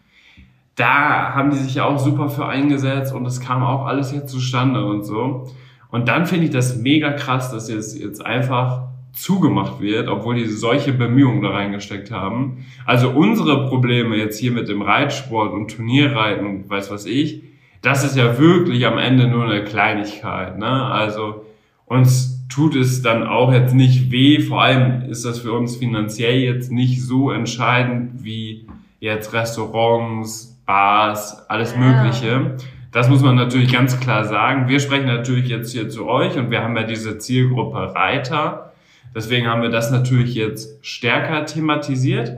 Da 0.75 1.33
haben 1.33 1.49
die 1.49 1.57
sich 1.57 1.75
ja 1.75 1.85
auch 1.85 1.97
super 1.97 2.29
für 2.29 2.45
eingesetzt 2.45 3.13
und 3.13 3.25
es 3.25 3.41
kam 3.41 3.63
auch 3.63 3.85
alles 3.85 4.11
jetzt 4.11 4.29
zustande 4.29 4.85
und 4.85 5.03
so. 5.03 5.47
Und 5.89 6.07
dann 6.07 6.25
finde 6.25 6.45
ich 6.45 6.51
das 6.51 6.77
mega 6.77 7.11
krass, 7.11 7.51
dass 7.51 7.69
jetzt, 7.69 7.99
jetzt 7.99 8.25
einfach 8.25 8.90
zugemacht 9.13 9.81
wird, 9.81 10.07
obwohl 10.07 10.35
die 10.35 10.45
solche 10.45 10.93
Bemühungen 10.93 11.41
da 11.41 11.49
reingesteckt 11.49 12.11
haben. 12.11 12.65
Also 12.85 13.09
unsere 13.09 13.67
Probleme 13.67 14.15
jetzt 14.15 14.39
hier 14.39 14.51
mit 14.51 14.69
dem 14.69 14.81
Reitsport 14.81 15.53
und 15.53 15.75
Turnierreiten 15.75 16.45
und 16.45 16.69
weiß 16.69 16.91
was 16.91 17.05
ich, 17.05 17.43
das 17.81 18.03
ist 18.03 18.15
ja 18.15 18.37
wirklich 18.37 18.85
am 18.85 18.97
Ende 18.97 19.27
nur 19.27 19.45
eine 19.45 19.63
Kleinigkeit. 19.63 20.57
Ne? 20.57 20.67
Also 20.67 21.45
uns 21.85 22.47
tut 22.47 22.75
es 22.75 23.01
dann 23.01 23.25
auch 23.25 23.51
jetzt 23.51 23.73
nicht 23.73 24.11
weh. 24.11 24.39
Vor 24.39 24.61
allem 24.61 25.09
ist 25.09 25.25
das 25.25 25.39
für 25.39 25.53
uns 25.53 25.77
finanziell 25.77 26.39
jetzt 26.39 26.71
nicht 26.71 27.03
so 27.03 27.31
entscheidend 27.31 28.23
wie 28.23 28.67
jetzt 28.99 29.33
Restaurants, 29.33 30.61
Bars, 30.65 31.49
alles 31.49 31.75
Mögliche. 31.75 32.55
Das 32.91 33.09
muss 33.09 33.21
man 33.21 33.35
natürlich 33.35 33.71
ganz 33.71 33.99
klar 33.99 34.25
sagen. 34.25 34.67
Wir 34.67 34.79
sprechen 34.79 35.07
natürlich 35.07 35.47
jetzt 35.47 35.71
hier 35.71 35.89
zu 35.89 36.07
euch 36.07 36.37
und 36.37 36.51
wir 36.51 36.61
haben 36.61 36.75
ja 36.75 36.83
diese 36.83 37.17
Zielgruppe 37.17 37.95
Reiter. 37.95 38.70
Deswegen 39.13 39.47
haben 39.47 39.61
wir 39.61 39.69
das 39.69 39.91
natürlich 39.91 40.35
jetzt 40.35 40.85
stärker 40.85 41.45
thematisiert. 41.45 42.37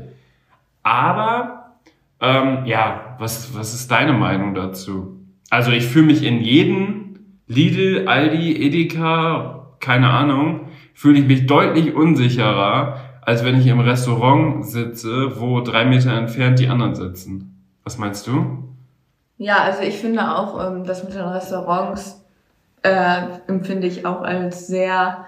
Aber 0.81 1.75
ähm, 2.19 2.65
ja, 2.65 3.15
was, 3.19 3.55
was 3.55 3.73
ist 3.73 3.91
deine 3.91 4.13
Meinung 4.13 4.55
dazu? 4.55 5.19
Also 5.49 5.71
ich 5.71 5.85
fühle 5.85 6.07
mich 6.07 6.23
in 6.23 6.41
jedem 6.41 7.19
Lidl, 7.47 8.07
Aldi, 8.07 8.65
Edeka, 8.65 9.75
keine 9.79 10.09
Ahnung, 10.09 10.69
fühle 10.93 11.19
ich 11.19 11.27
mich 11.27 11.45
deutlich 11.45 11.93
unsicherer, 11.93 12.99
als 13.21 13.43
wenn 13.43 13.59
ich 13.59 13.67
im 13.67 13.79
Restaurant 13.79 14.65
sitze, 14.65 15.39
wo 15.39 15.61
drei 15.61 15.85
Meter 15.85 16.13
entfernt 16.13 16.59
die 16.59 16.67
anderen 16.67 16.95
sitzen. 16.95 17.61
Was 17.83 17.97
meinst 17.97 18.27
du? 18.27 18.63
Ja, 19.37 19.57
also 19.57 19.81
ich 19.81 19.97
finde 19.97 20.35
auch, 20.35 20.65
ähm, 20.65 20.85
das 20.85 21.03
mit 21.03 21.13
den 21.13 21.21
Restaurants 21.21 22.23
äh, 22.81 23.23
empfinde 23.47 23.87
ich 23.87 24.05
auch 24.05 24.21
als 24.21 24.67
sehr 24.67 25.25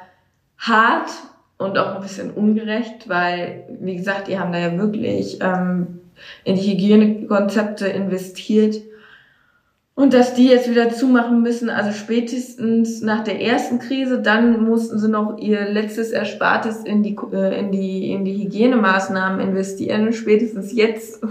hart 0.57 1.09
und 1.57 1.77
auch 1.77 1.95
ein 1.95 2.01
bisschen 2.01 2.31
ungerecht, 2.31 3.07
weil, 3.07 3.65
wie 3.79 3.95
gesagt, 3.95 4.27
die 4.27 4.39
haben 4.39 4.51
da 4.51 4.59
ja 4.59 4.77
wirklich 4.77 5.39
ähm, 5.41 6.01
in 6.43 6.55
die 6.55 6.73
Hygienekonzepte 6.73 7.87
investiert 7.87 8.75
und 9.95 10.13
dass 10.13 10.33
die 10.33 10.47
jetzt 10.47 10.69
wieder 10.69 10.89
zumachen 10.89 11.41
müssen, 11.41 11.69
also 11.69 11.93
spätestens 11.93 13.01
nach 13.01 13.23
der 13.23 13.41
ersten 13.41 13.79
Krise, 13.79 14.21
dann 14.21 14.61
mussten 14.65 14.99
sie 14.99 15.07
noch 15.07 15.37
ihr 15.37 15.69
letztes 15.69 16.11
Erspartes 16.11 16.83
in 16.83 17.01
die, 17.01 17.15
äh, 17.31 17.57
in 17.57 17.71
die, 17.71 18.11
in 18.11 18.25
die 18.25 18.43
Hygienemaßnahmen 18.43 19.39
investieren. 19.39 20.11
Spätestens 20.11 20.73
jetzt 20.73 21.23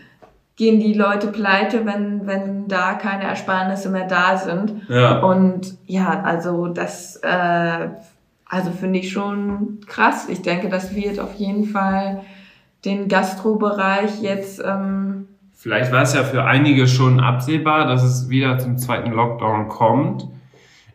gehen 0.56 0.80
die 0.80 0.92
Leute 0.92 1.28
pleite, 1.28 1.86
wenn, 1.86 2.26
wenn 2.26 2.68
da 2.68 2.92
keine 2.92 3.24
Ersparnisse 3.24 3.88
mehr 3.88 4.06
da 4.06 4.36
sind. 4.36 4.74
Ja. 4.90 5.20
Und 5.20 5.78
ja, 5.86 6.20
also 6.22 6.66
das, 6.66 7.16
äh, 7.22 7.88
also 8.50 8.72
finde 8.72 8.98
ich 8.98 9.10
schon 9.10 9.78
krass. 9.86 10.28
Ich 10.28 10.42
denke, 10.42 10.68
das 10.68 10.94
wird 10.94 11.20
auf 11.20 11.34
jeden 11.36 11.64
Fall 11.64 12.22
den 12.84 13.08
Gastrobereich 13.08 14.20
jetzt 14.20 14.60
ähm, 14.64 15.28
Vielleicht 15.52 15.92
war 15.92 16.00
es 16.00 16.14
ja 16.14 16.24
für 16.24 16.44
einige 16.44 16.88
schon 16.88 17.20
absehbar, 17.20 17.86
dass 17.86 18.02
es 18.02 18.30
wieder 18.30 18.58
zum 18.58 18.78
zweiten 18.78 19.12
Lockdown 19.12 19.68
kommt. 19.68 20.26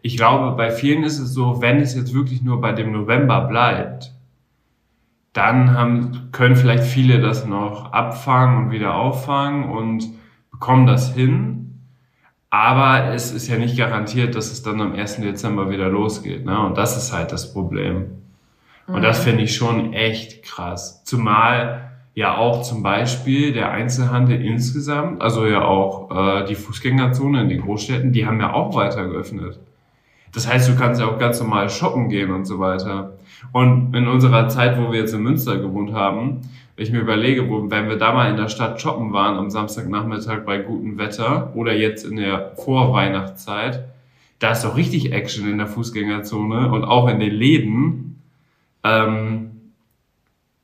Ich 0.02 0.18
glaube, 0.18 0.58
bei 0.58 0.72
vielen 0.72 1.04
ist 1.04 1.20
es 1.20 1.36
so, 1.36 1.62
wenn 1.62 1.80
es 1.80 1.96
jetzt 1.96 2.16
wirklich 2.16 2.42
nur 2.42 2.60
bei 2.62 2.72
dem 2.72 2.92
November 2.92 3.42
bleibt, 3.42 4.12
dann 5.34 5.72
haben, 5.78 6.30
können 6.32 6.56
vielleicht 6.56 6.84
viele 6.84 7.22
das 7.22 7.46
noch 7.46 7.94
abfangen 7.94 8.66
und 8.66 8.72
wieder 8.72 8.96
auffangen 8.96 9.70
und 9.70 10.10
bekommen 10.50 10.88
das 10.88 11.14
hin. 11.14 11.65
Aber 12.56 13.14
es 13.14 13.34
ist 13.34 13.50
ja 13.50 13.58
nicht 13.58 13.78
garantiert, 13.78 14.34
dass 14.34 14.50
es 14.50 14.64
dann 14.64 14.80
am 14.80 14.94
1. 14.94 15.18
Dezember 15.18 15.70
wieder 15.70 15.90
losgeht. 15.90 16.46
Ne? 16.46 16.58
Und 16.58 16.78
das 16.78 16.96
ist 16.96 17.12
halt 17.12 17.34
das 17.34 17.52
Problem. 17.52 18.06
Und 18.88 19.02
das 19.02 19.20
finde 19.20 19.44
ich 19.44 19.56
schon 19.56 19.92
echt 19.92 20.42
krass. 20.44 21.04
Zumal 21.04 21.92
ja 22.14 22.38
auch 22.38 22.62
zum 22.62 22.82
Beispiel 22.82 23.52
der 23.52 23.72
Einzelhandel 23.72 24.40
insgesamt, 24.40 25.22
also 25.22 25.46
ja 25.46 25.66
auch 25.66 26.10
äh, 26.12 26.46
die 26.46 26.56
Fußgängerzone 26.56 27.42
in 27.42 27.50
den 27.50 27.62
Großstädten, 27.62 28.14
die 28.14 28.26
haben 28.26 28.40
ja 28.40 28.54
auch 28.54 28.74
weiter 28.74 29.06
geöffnet. 29.06 29.60
Das 30.34 30.48
heißt, 30.48 30.70
du 30.70 30.78
kannst 30.78 31.02
ja 31.02 31.08
auch 31.08 31.20
ganz 31.20 31.42
normal 31.42 31.70
shoppen 31.70 32.08
gehen 32.08 32.32
und 32.32 32.46
so 32.46 32.60
weiter. 32.60 33.18
Und 33.52 33.94
in 33.94 34.08
unserer 34.08 34.48
Zeit, 34.48 34.80
wo 34.80 34.94
wir 34.94 35.02
jetzt 35.02 35.14
in 35.14 35.24
Münster 35.24 35.58
gewohnt 35.58 35.92
haben, 35.92 36.40
ich 36.78 36.92
mir 36.92 37.00
überlege, 37.00 37.50
wo, 37.50 37.70
wenn 37.70 37.88
wir 37.88 37.98
da 37.98 38.14
mal 38.14 38.30
in 38.30 38.38
der 38.38 38.50
Stadt 38.50 38.82
shoppen 38.82 39.14
waren 39.14 39.38
am 39.38 39.50
Samstagnachmittag 39.50 40.46
bei 40.46 40.58
gutem 40.58 40.98
Wetter 40.98 41.52
oder 41.56 41.74
jetzt 41.74 42.06
in 42.06 42.18
der 42.18 42.54
Vorweihnachtszeit, 42.56 43.86
da 44.40 44.52
ist 44.52 44.64
doch 44.64 44.76
richtig 44.76 45.14
Action 45.14 45.50
in 45.50 45.58
der 45.58 45.68
Fußgängerzone 45.68 46.72
und 46.72 46.84
auch 46.84 47.08
in 47.08 47.20
den 47.20 47.32
Läden. 47.32 48.22
Ähm, 48.84 49.72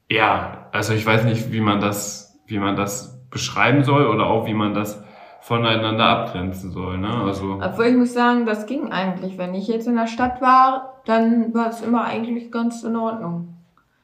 ja, 0.09 0.67
also 0.73 0.93
ich 0.93 1.05
weiß 1.05 1.23
nicht, 1.23 1.51
wie 1.53 1.61
man 1.61 1.79
das, 1.79 2.37
wie 2.45 2.59
man 2.59 2.75
das 2.75 3.19
beschreiben 3.29 3.85
soll 3.85 4.05
oder 4.07 4.27
auch 4.27 4.45
wie 4.45 4.53
man 4.53 4.73
das 4.73 5.01
voneinander 5.39 6.05
abgrenzen 6.05 6.71
soll. 6.71 6.97
Ne? 6.97 7.09
Also 7.09 7.59
Obwohl 7.61 7.85
ich 7.85 7.95
muss 7.95 8.13
sagen, 8.13 8.45
das 8.45 8.65
ging 8.67 8.91
eigentlich. 8.91 9.37
Wenn 9.37 9.55
ich 9.55 9.67
jetzt 9.67 9.87
in 9.87 9.95
der 9.95 10.07
Stadt 10.07 10.41
war, 10.41 11.01
dann 11.05 11.53
war 11.53 11.69
es 11.69 11.81
immer 11.81 12.03
eigentlich 12.03 12.51
ganz 12.51 12.83
in 12.83 12.95
Ordnung. 12.95 13.55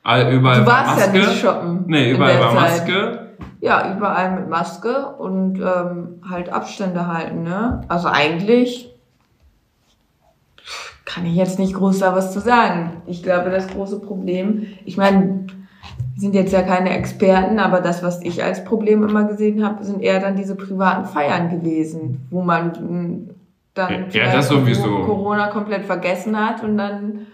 All- 0.07 0.31
überall 0.33 0.61
Du 0.61 0.65
war 0.65 0.85
warst 0.87 0.99
ja 0.99 1.07
Maske. 1.07 1.17
nicht 1.19 1.39
shoppen. 1.39 1.83
Nee, 1.87 2.11
überall 2.11 2.39
war. 2.39 2.53
Maske. 2.53 3.19
Ja, 3.59 3.95
überall 3.95 4.31
mit 4.39 4.49
Maske 4.49 5.07
und 5.17 5.59
ähm, 5.59 6.21
halt 6.29 6.49
Abstände 6.51 7.07
halten, 7.07 7.43
ne? 7.43 7.81
Also 7.87 8.07
eigentlich 8.07 8.93
kann 11.05 11.25
ich 11.25 11.35
jetzt 11.35 11.57
nicht 11.57 11.73
groß 11.73 11.99
da 11.99 12.15
was 12.15 12.33
zu 12.33 12.39
sagen. 12.39 13.01
Ich 13.07 13.23
glaube, 13.23 13.49
das 13.49 13.67
große 13.67 13.99
Problem, 13.99 14.67
ich 14.85 14.97
meine, 14.97 15.45
wir 16.13 16.21
sind 16.21 16.35
jetzt 16.35 16.51
ja 16.53 16.61
keine 16.63 16.89
Experten, 16.91 17.59
aber 17.59 17.79
das, 17.81 18.03
was 18.03 18.21
ich 18.21 18.43
als 18.43 18.63
Problem 18.65 19.03
immer 19.07 19.23
gesehen 19.23 19.65
habe, 19.65 19.83
sind 19.83 20.01
eher 20.01 20.19
dann 20.19 20.35
diese 20.35 20.55
privaten 20.55 21.05
Feiern 21.05 21.49
gewesen, 21.49 22.27
wo 22.29 22.41
man 22.41 22.67
mm, 22.69 23.29
dann 23.73 24.05
Ja, 24.11 24.25
ja, 24.25 24.33
das 24.33 24.49
sowieso. 24.49 24.83
Corona 25.05 25.47
komplett 25.47 25.85
vergessen 25.85 26.37
hat 26.37 26.63
und 26.63 26.77
dann, 26.77 27.27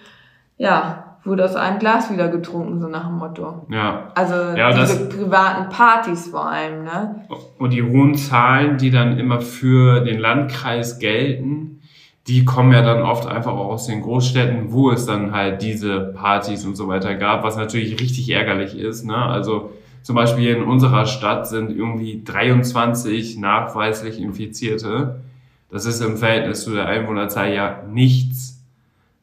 ja, 0.58 1.13
wurde 1.26 1.46
aus 1.46 1.56
einem 1.56 1.80
Glas 1.80 2.12
wieder 2.12 2.28
getrunken, 2.28 2.80
so 2.80 2.88
nach 2.88 3.08
dem 3.08 3.18
Motto. 3.18 3.66
Ja. 3.70 4.12
Also 4.16 4.34
Ja, 4.58 4.72
diese 4.74 5.08
privaten 5.08 5.70
Partys 5.70 6.28
vor 6.28 6.50
allem, 6.50 6.84
ne? 6.84 7.26
Und 7.58 7.72
die 7.72 7.84
hohen 7.84 8.16
Zahlen, 8.16 8.78
die 8.78 8.92
dann 8.92 9.18
immer 9.18 9.40
für 9.40 10.02
den 10.02 10.20
Landkreis 10.20 11.00
gelten, 11.00 11.82
die 12.28 12.46
kommen 12.46 12.72
ja 12.72 12.82
dann 12.82 13.02
oft 13.02 13.28
einfach 13.28 13.52
auch 13.52 13.70
aus 13.70 13.88
den 13.88 14.02
Großstädten, 14.02 14.72
wo 14.72 14.92
es 14.92 15.06
dann 15.06 15.34
halt 15.34 15.62
diese 15.62 16.00
Partys 16.00 16.66
und 16.66 16.76
so 16.76 16.88
weiter 16.88 17.16
gab, 17.16 17.44
was 17.44 17.58
natürlich 17.58 18.00
richtig 18.00 18.30
ärgerlich 18.30 18.78
ist. 18.78 19.04
Ne? 19.04 19.16
Also 19.16 19.72
zum 20.04 20.16
Beispiel 20.16 20.50
in 20.50 20.64
unserer 20.64 21.06
Stadt 21.06 21.48
sind 21.48 21.72
irgendwie 21.72 22.24
23 22.24 23.38
nachweislich 23.38 24.20
Infizierte. 24.22 25.22
Das 25.70 25.86
ist 25.86 26.02
im 26.02 26.18
Verhältnis 26.18 26.64
zu 26.64 26.72
der 26.72 26.88
Einwohnerzahl 26.88 27.54
ja 27.54 27.82
nichts. 27.90 28.53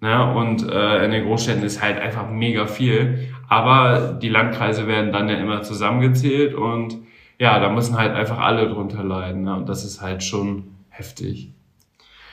Ne? 0.01 0.33
Und 0.35 0.69
äh, 0.71 1.05
in 1.05 1.11
den 1.11 1.25
Großstädten 1.27 1.63
ist 1.63 1.83
halt 1.83 1.99
einfach 1.99 2.29
mega 2.31 2.67
viel. 2.67 3.29
Aber 3.49 4.19
die 4.21 4.29
Landkreise 4.29 4.87
werden 4.87 5.13
dann 5.13 5.29
ja 5.29 5.37
immer 5.37 5.63
zusammengezählt 5.63 6.55
und 6.55 6.97
ja, 7.39 7.59
da 7.59 7.69
müssen 7.71 7.97
halt 7.99 8.15
einfach 8.15 8.39
alle 8.39 8.69
drunter 8.69 9.03
leiden. 9.03 9.43
Ne? 9.43 9.55
Und 9.57 9.69
das 9.69 9.85
ist 9.85 10.01
halt 10.03 10.23
schon 10.23 10.75
heftig. 10.89 11.53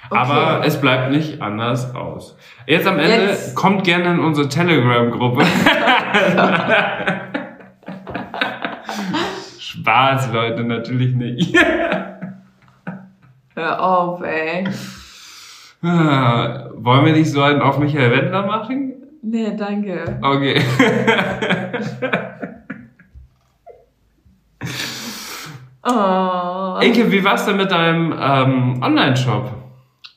Okay. 0.10 0.20
Aber 0.20 0.66
es 0.66 0.80
bleibt 0.80 1.12
nicht 1.12 1.42
anders 1.42 1.94
aus. 1.94 2.38
Jetzt 2.66 2.88
am 2.88 2.98
Ende 3.00 3.28
Jetzt- 3.28 3.56
kommt 3.56 3.84
gerne 3.84 4.12
in 4.12 4.20
unsere 4.20 4.48
Telegram-Gruppe. 4.48 5.44
Spaß, 9.60 10.32
Leute, 10.32 10.64
natürlich 10.64 11.14
nicht. 11.16 11.56
Hör 13.56 13.82
auf, 13.84 14.22
ey. 14.22 14.68
Ah, 15.88 16.70
Wollen 16.76 17.06
wir 17.06 17.14
nicht 17.14 17.32
so 17.32 17.42
einen 17.42 17.62
auf 17.62 17.80
Michael 17.80 18.12
Wendler 18.12 18.46
machen? 18.46 18.94
Nee, 19.22 19.56
danke. 19.58 20.20
Okay. 20.22 20.62
Oh. 25.90 26.80
Inke, 26.82 27.10
wie 27.14 27.24
war's 27.24 27.46
denn 27.46 27.56
mit 27.56 27.72
deinem 27.72 28.14
ähm, 28.20 28.84
Online-Shop? 28.84 29.52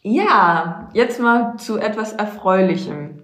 Ja, 0.02 0.88
jetzt 0.94 1.20
mal 1.20 1.56
zu 1.58 1.78
etwas 1.78 2.12
Erfreulichem. 2.14 3.22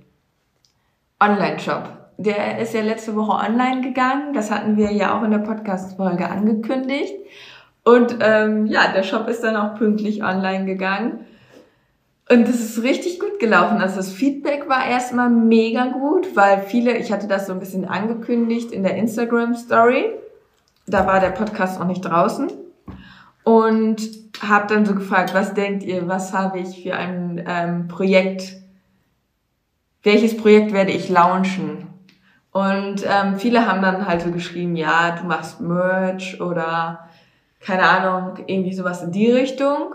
Online-Shop. 1.19 1.89
Der 2.19 2.59
ist 2.59 2.73
ja 2.73 2.83
letzte 2.83 3.17
Woche 3.17 3.33
online 3.33 3.81
gegangen. 3.81 4.33
Das 4.33 4.53
hatten 4.53 4.77
wir 4.77 4.93
ja 4.93 5.19
auch 5.19 5.25
in 5.25 5.33
der 5.33 5.39
Podcast-Folge 5.39 6.31
angekündigt. 6.31 7.15
Und 7.85 8.19
ähm, 8.21 8.67
ja, 8.67 8.93
der 8.95 9.03
Shop 9.03 9.29
ist 9.29 9.43
dann 9.43 9.57
auch 9.57 9.75
pünktlich 9.75 10.23
online 10.23 10.67
gegangen. 10.67 11.27
Und 12.29 12.49
es 12.49 12.61
ist 12.61 12.83
richtig 12.83 13.21
gut 13.21 13.39
gelaufen. 13.39 13.81
Also 13.81 13.97
das 13.97 14.11
Feedback 14.11 14.69
war 14.69 14.87
erstmal 14.87 15.31
mega 15.31 15.87
gut, 15.87 16.35
weil 16.35 16.61
viele, 16.61 16.97
ich 16.97 17.13
hatte 17.13 17.29
das 17.29 17.47
so 17.47 17.53
ein 17.53 17.61
bisschen 17.61 17.85
angekündigt 17.85 18.73
in 18.73 18.83
der 18.83 18.97
Instagram-Story. 18.97 20.11
Da 20.87 21.07
war 21.07 21.21
der 21.21 21.31
Podcast 21.31 21.79
noch 21.79 21.87
nicht 21.87 22.05
draußen. 22.05 22.51
Und 23.45 24.11
habe 24.43 24.75
dann 24.75 24.85
so 24.85 24.95
gefragt, 24.95 25.35
was 25.35 25.55
denkt 25.55 25.85
ihr, 25.85 26.09
was 26.09 26.33
habe 26.33 26.59
ich 26.59 26.83
für 26.83 26.97
ein 26.97 27.45
ähm, 27.47 27.87
Projekt, 27.87 28.57
welches 30.03 30.37
Projekt 30.37 30.73
werde 30.73 30.91
ich 30.91 31.09
launchen? 31.09 31.87
Und 32.51 33.05
ähm, 33.07 33.39
viele 33.39 33.67
haben 33.71 33.83
dann 33.83 34.09
halt 34.09 34.23
so 34.23 34.33
geschrieben, 34.33 34.75
ja, 34.75 35.13
du 35.13 35.27
machst 35.27 35.61
Merch 35.61 36.41
oder 36.41 37.09
keine 37.61 37.83
Ahnung, 37.83 38.39
irgendwie 38.47 38.75
sowas 38.75 39.03
in 39.03 39.13
die 39.13 39.31
Richtung. 39.31 39.95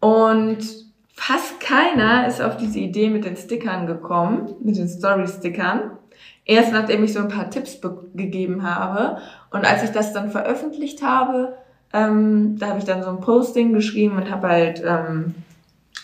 Und 0.00 0.87
fast 1.18 1.58
keiner 1.60 2.26
ist 2.28 2.40
auf 2.40 2.56
diese 2.56 2.78
Idee 2.78 3.10
mit 3.10 3.24
den 3.24 3.36
Stickern 3.36 3.86
gekommen, 3.86 4.54
mit 4.62 4.76
den 4.76 4.88
Story-Stickern. 4.88 5.90
Erst 6.44 6.72
nachdem 6.72 7.04
ich 7.04 7.12
so 7.12 7.18
ein 7.18 7.28
paar 7.28 7.50
Tipps 7.50 7.80
be- 7.80 8.04
gegeben 8.14 8.62
habe. 8.62 9.20
Und 9.50 9.64
als 9.70 9.82
ich 9.82 9.90
das 9.90 10.12
dann 10.12 10.30
veröffentlicht 10.30 11.02
habe, 11.02 11.54
ähm, 11.92 12.56
da 12.58 12.68
habe 12.68 12.78
ich 12.78 12.84
dann 12.84 13.02
so 13.02 13.10
ein 13.10 13.20
Posting 13.20 13.72
geschrieben 13.72 14.16
und 14.16 14.30
habe 14.30 14.48
halt 14.48 14.82
ähm, 14.86 15.34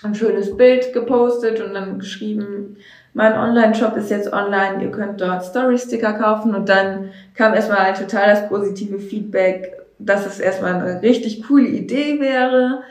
ein 0.02 0.14
schönes 0.14 0.56
Bild 0.56 0.92
gepostet 0.92 1.60
und 1.60 1.74
dann 1.74 1.98
geschrieben, 1.98 2.76
mein 3.14 3.34
Online-Shop 3.34 3.96
ist 3.96 4.10
jetzt 4.10 4.32
online, 4.32 4.82
ihr 4.82 4.90
könnt 4.90 5.20
dort 5.20 5.44
Story-Sticker 5.44 6.14
kaufen 6.14 6.54
und 6.54 6.68
dann 6.68 7.10
kam 7.34 7.54
erstmal 7.54 7.78
halt 7.78 7.98
total 7.98 8.26
das 8.26 8.48
positive 8.48 8.98
Feedback, 8.98 9.78
dass 10.00 10.26
es 10.26 10.40
erstmal 10.40 10.74
eine 10.74 11.00
richtig 11.00 11.46
coole 11.46 11.68
Idee 11.68 12.18
wäre 12.20 12.82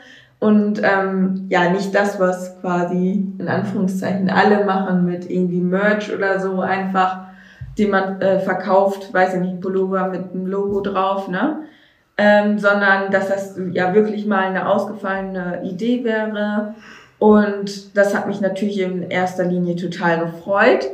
und 0.44 0.82
ähm, 0.84 1.46
ja, 1.48 1.70
nicht 1.70 1.94
das, 1.94 2.20
was 2.20 2.60
quasi 2.60 3.26
in 3.38 3.48
Anführungszeichen 3.48 4.28
alle 4.28 4.66
machen 4.66 5.06
mit 5.06 5.30
irgendwie 5.30 5.62
Merch 5.62 6.14
oder 6.14 6.38
so 6.38 6.60
einfach, 6.60 7.20
die 7.78 7.86
man 7.86 8.20
äh, 8.20 8.40
verkauft, 8.40 9.14
weiß 9.14 9.36
ich 9.36 9.40
nicht, 9.40 9.62
Pullover 9.62 10.08
mit 10.08 10.32
einem 10.32 10.46
Logo 10.46 10.82
drauf, 10.82 11.28
ne? 11.28 11.60
ähm, 12.18 12.58
sondern 12.58 13.10
dass 13.10 13.28
das 13.28 13.58
ja 13.72 13.94
wirklich 13.94 14.26
mal 14.26 14.44
eine 14.44 14.68
ausgefallene 14.68 15.62
Idee 15.64 16.04
wäre. 16.04 16.74
Und 17.18 17.96
das 17.96 18.14
hat 18.14 18.26
mich 18.26 18.42
natürlich 18.42 18.82
in 18.82 19.08
erster 19.08 19.44
Linie 19.44 19.76
total 19.76 20.26
gefreut, 20.26 20.90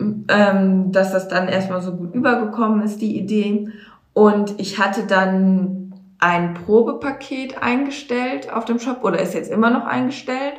ähm, 0.00 0.90
dass 0.90 1.12
das 1.12 1.28
dann 1.28 1.46
erstmal 1.46 1.80
so 1.80 1.92
gut 1.92 2.12
übergekommen 2.12 2.82
ist, 2.82 3.00
die 3.00 3.16
Idee. 3.20 3.68
Und 4.14 4.58
ich 4.58 4.80
hatte 4.80 5.04
dann 5.06 5.83
ein 6.18 6.54
Probepaket 6.54 7.62
eingestellt 7.62 8.52
auf 8.52 8.64
dem 8.64 8.78
Shop 8.78 9.02
oder 9.02 9.18
ist 9.20 9.34
jetzt 9.34 9.50
immer 9.50 9.70
noch 9.70 9.84
eingestellt, 9.84 10.54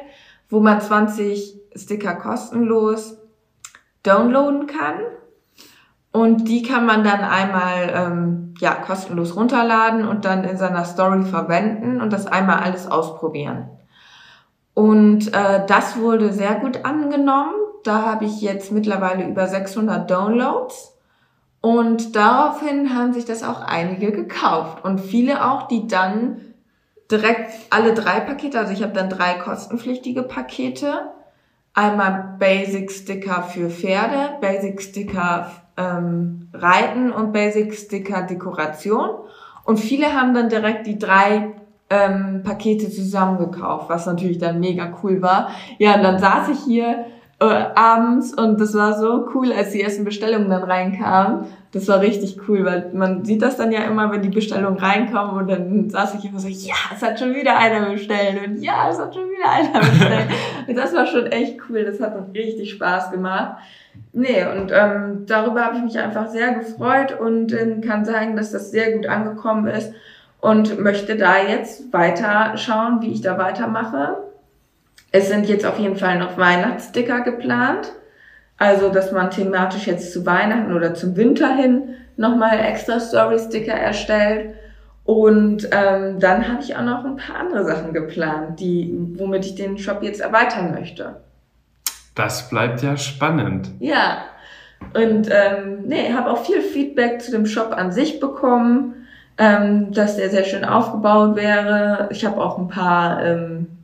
wo 0.50 0.60
man 0.60 0.82
20 0.82 1.60
Sticker 1.76 2.16
kostenlos 2.16 3.18
downloaden 4.04 4.68
kann. 4.68 5.00
Und 6.12 6.48
die 6.48 6.64
kann 6.64 6.86
man 6.86 7.04
dann 7.04 7.22
einmal 7.22 7.92
ähm, 7.94 8.54
ja, 8.60 8.74
kostenlos 8.74 9.36
runterladen 9.36 10.08
und 10.08 10.24
dann 10.24 10.46
in 10.46 10.58
seiner 10.58 10.86
Story 10.86 11.24
verwenden 11.24 12.00
und 12.00 12.14
das 12.14 12.26
einmal 12.26 12.60
alles 12.60 12.90
ausprobieren. 12.90 13.70
Und 14.74 15.34
äh, 15.34 15.66
das 15.68 16.00
wurde 16.00 16.32
sehr 16.32 16.56
gut 16.56 16.86
angenommen. 16.86 17.54
Da 17.84 18.04
habe 18.04 18.26
ich 18.26 18.42
jetzt 18.42 18.72
mittlerweile 18.72 19.28
über 19.28 19.48
600 19.48 20.10
Downloads. 20.10 20.95
Und 21.66 22.16
daraufhin 22.16 22.94
haben 22.94 23.12
sich 23.14 23.26
das 23.26 23.42
auch 23.42 23.60
einige 23.60 24.12
gekauft. 24.12 24.86
Und 24.86 25.02
viele 25.02 25.44
auch, 25.44 25.68
die 25.68 25.88
dann 25.88 26.40
direkt 27.10 27.54
alle 27.72 27.96
drei 27.96 28.20
Pakete, 28.20 28.60
also 28.60 28.72
ich 28.72 28.84
habe 28.84 28.94
dann 28.94 29.10
drei 29.10 29.34
kostenpflichtige 29.34 30.22
Pakete. 30.22 31.10
Einmal 31.74 32.36
Basic 32.38 32.92
Sticker 32.92 33.42
für 33.42 33.72
Pferde, 33.72 34.38
Basic 34.42 34.80
Sticker 34.80 35.50
ähm, 35.76 36.50
Reiten 36.54 37.12
und 37.12 37.34
Basic 37.34 37.74
Sticker 37.74 38.22
Dekoration. 38.22 39.10
Und 39.64 39.80
viele 39.80 40.14
haben 40.14 40.36
dann 40.36 40.50
direkt 40.50 40.86
die 40.86 41.00
drei 41.00 41.56
ähm, 41.90 42.44
Pakete 42.44 42.92
zusammengekauft, 42.92 43.90
was 43.90 44.06
natürlich 44.06 44.38
dann 44.38 44.60
mega 44.60 44.94
cool 45.02 45.24
war. 45.24 45.50
Ja, 45.80 45.96
und 45.96 46.04
dann 46.04 46.20
saß 46.20 46.50
ich 46.50 46.60
hier 46.60 47.06
äh, 47.40 47.46
abends 47.46 48.34
und 48.34 48.62
das 48.62 48.74
war 48.74 48.98
so 48.98 49.28
cool, 49.34 49.52
als 49.52 49.72
die 49.72 49.82
ersten 49.82 50.06
Bestellungen 50.06 50.50
dann 50.50 50.64
reinkamen. 50.64 51.46
Das 51.74 51.88
war 51.90 52.00
richtig 52.00 52.40
cool, 52.48 52.64
weil 52.64 52.92
man 52.94 53.26
sieht 53.26 53.42
das 53.42 53.58
dann 53.58 53.74
ja 53.74 53.82
immer, 53.82 54.10
wenn 54.10 54.22
die 54.22 54.30
Bestellungen 54.30 54.80
reinkommen 54.80 55.36
und 55.36 55.50
dann 55.50 55.90
saß 55.90 56.16
ich 56.16 56.24
immer 56.24 56.40
so, 56.40 56.48
ja, 56.48 56.76
es 56.94 57.02
hat 57.02 57.20
schon 57.20 57.36
wieder 57.36 57.58
einer 57.58 57.90
bestellt 57.90 58.40
und 58.46 58.62
ja, 58.62 58.88
es 58.90 58.98
hat 58.98 59.14
schon 59.14 59.30
wieder 59.30 59.50
einer 59.50 59.80
bestellt. 59.80 60.28
und 60.68 60.76
das 60.78 60.96
war 60.96 61.06
schon 61.06 61.26
echt 61.28 61.60
cool, 61.70 61.84
das 61.84 62.00
hat 62.00 62.16
uns 62.16 62.34
richtig 62.34 62.72
Spaß 62.72 63.12
gemacht. 63.12 63.58
Nee, 64.14 64.46
und 64.46 64.72
ähm, 64.74 65.26
darüber 65.28 65.66
habe 65.66 65.78
ich 65.78 65.84
mich 65.84 66.00
einfach 66.00 66.30
sehr 66.30 66.54
gefreut 66.54 67.20
und 67.20 67.52
ähm, 67.52 67.82
kann 67.82 68.06
sagen, 68.06 68.38
dass 68.38 68.52
das 68.52 68.72
sehr 68.72 68.94
gut 68.94 69.08
angekommen 69.08 69.68
ist 69.68 69.92
und 70.40 70.80
möchte 70.80 71.18
da 71.18 71.42
jetzt 71.42 71.92
weiter 71.92 72.56
schauen, 72.56 73.02
wie 73.02 73.12
ich 73.12 73.20
da 73.20 73.38
weitermache. 73.38 74.18
Es 75.16 75.30
sind 75.30 75.48
jetzt 75.48 75.66
auf 75.66 75.80
jeden 75.80 75.96
Fall 75.96 76.20
noch 76.20 76.38
Weihnachtssticker 76.38 77.22
geplant. 77.22 77.94
Also, 78.58 78.90
dass 78.90 79.14
man 79.14 79.32
thematisch 79.32 79.88
jetzt 79.88 80.12
zu 80.12 80.26
Weihnachten 80.26 80.74
oder 80.74 80.94
zum 80.94 81.16
Winter 81.16 81.56
hin 81.56 81.96
nochmal 82.18 82.60
extra 82.60 83.00
Story-Sticker 83.00 83.72
erstellt. 83.72 84.56
Und 85.06 85.70
ähm, 85.72 86.20
dann 86.20 86.50
habe 86.50 86.62
ich 86.62 86.76
auch 86.76 86.82
noch 86.82 87.06
ein 87.06 87.16
paar 87.16 87.38
andere 87.40 87.64
Sachen 87.64 87.94
geplant, 87.94 88.60
die, 88.60 88.94
womit 89.14 89.46
ich 89.46 89.56
den 89.56 89.78
Shop 89.78 90.04
jetzt 90.04 90.20
erweitern 90.20 90.74
möchte. 90.74 91.22
Das 92.14 92.50
bleibt 92.50 92.82
ja 92.82 92.98
spannend. 92.98 93.70
Ja. 93.80 94.18
Und 94.96 95.30
ähm, 95.32 95.84
nee, 95.86 96.12
habe 96.12 96.30
auch 96.30 96.44
viel 96.44 96.60
Feedback 96.60 97.22
zu 97.22 97.32
dem 97.32 97.46
Shop 97.46 97.72
an 97.72 97.94
sich 97.94 98.20
bekommen, 98.20 99.08
ähm, 99.38 99.94
dass 99.94 100.18
der 100.18 100.30
sehr 100.30 100.44
schön 100.44 100.66
aufgebaut 100.66 101.38
wäre. 101.38 102.10
Ich 102.12 102.26
habe 102.26 102.42
auch 102.42 102.58
ein 102.58 102.68
paar 102.68 103.24
ähm, 103.24 103.75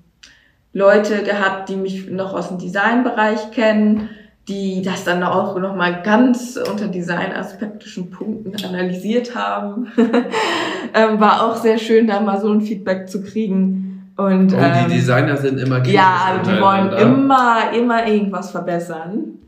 Leute 0.74 1.24
gehabt, 1.24 1.70
die 1.70 1.76
mich 1.76 2.10
noch 2.10 2.34
aus 2.34 2.48
dem 2.48 2.58
Designbereich 2.58 3.52
kennen, 3.52 4.10
die 4.48 4.82
das 4.82 5.04
dann 5.04 5.24
auch 5.24 5.58
nochmal 5.60 6.02
ganz 6.04 6.58
unter 6.58 6.88
designaspektischen 6.88 8.10
Punkten 8.10 8.54
analysiert 8.66 9.36
haben. 9.36 9.88
ähm, 10.94 11.20
war 11.20 11.44
auch 11.46 11.58
sehr 11.58 11.78
schön, 11.78 12.08
da 12.08 12.20
mal 12.20 12.40
so 12.40 12.52
ein 12.52 12.62
Feedback 12.62 13.10
zu 13.10 13.22
kriegen. 13.22 14.12
Und, 14.18 14.54
oh, 14.54 14.58
ähm, 14.58 14.88
die 14.88 14.96
Designer 14.96 15.38
sind 15.38 15.60
immer 15.60 15.86
Ja, 15.86 16.42
die 16.44 16.62
wollen 16.62 16.92
immer, 16.94 17.72
immer 17.74 18.08
irgendwas 18.08 18.52
verbessern. 18.52 19.40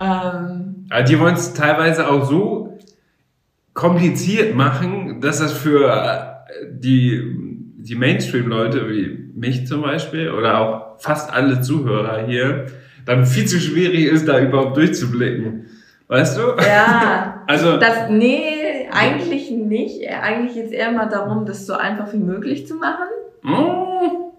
Ähm, 0.00 0.86
Aber 0.90 1.02
die 1.02 1.18
wollen 1.18 1.34
es 1.34 1.54
teilweise 1.54 2.08
auch 2.08 2.24
so 2.24 2.78
kompliziert 3.74 4.56
machen, 4.56 5.20
dass 5.20 5.38
das 5.38 5.52
für 5.52 6.38
die, 6.70 7.47
die 7.80 7.94
Mainstream-Leute 7.94 8.88
wie 8.88 9.30
mich 9.34 9.66
zum 9.66 9.82
Beispiel 9.82 10.30
oder 10.30 10.58
auch 10.58 11.00
fast 11.00 11.32
alle 11.32 11.60
Zuhörer 11.60 12.26
hier 12.26 12.66
dann 13.06 13.24
viel 13.24 13.46
zu 13.46 13.58
schwierig 13.58 14.04
ist, 14.04 14.28
da 14.28 14.38
überhaupt 14.38 14.76
durchzublicken. 14.76 15.66
Weißt 16.08 16.38
du? 16.38 16.42
Ja. 16.62 17.42
also. 17.46 17.78
Das, 17.78 18.10
nee, 18.10 18.88
eigentlich 18.90 19.50
nicht. 19.50 20.06
Eigentlich 20.08 20.54
geht 20.54 20.66
es 20.66 20.72
eher 20.72 20.90
mal 20.90 21.08
darum, 21.08 21.46
das 21.46 21.66
so 21.66 21.74
einfach 21.74 22.12
wie 22.12 22.18
möglich 22.18 22.66
zu 22.66 22.74
machen. 22.74 23.06
Oh, 23.44 24.32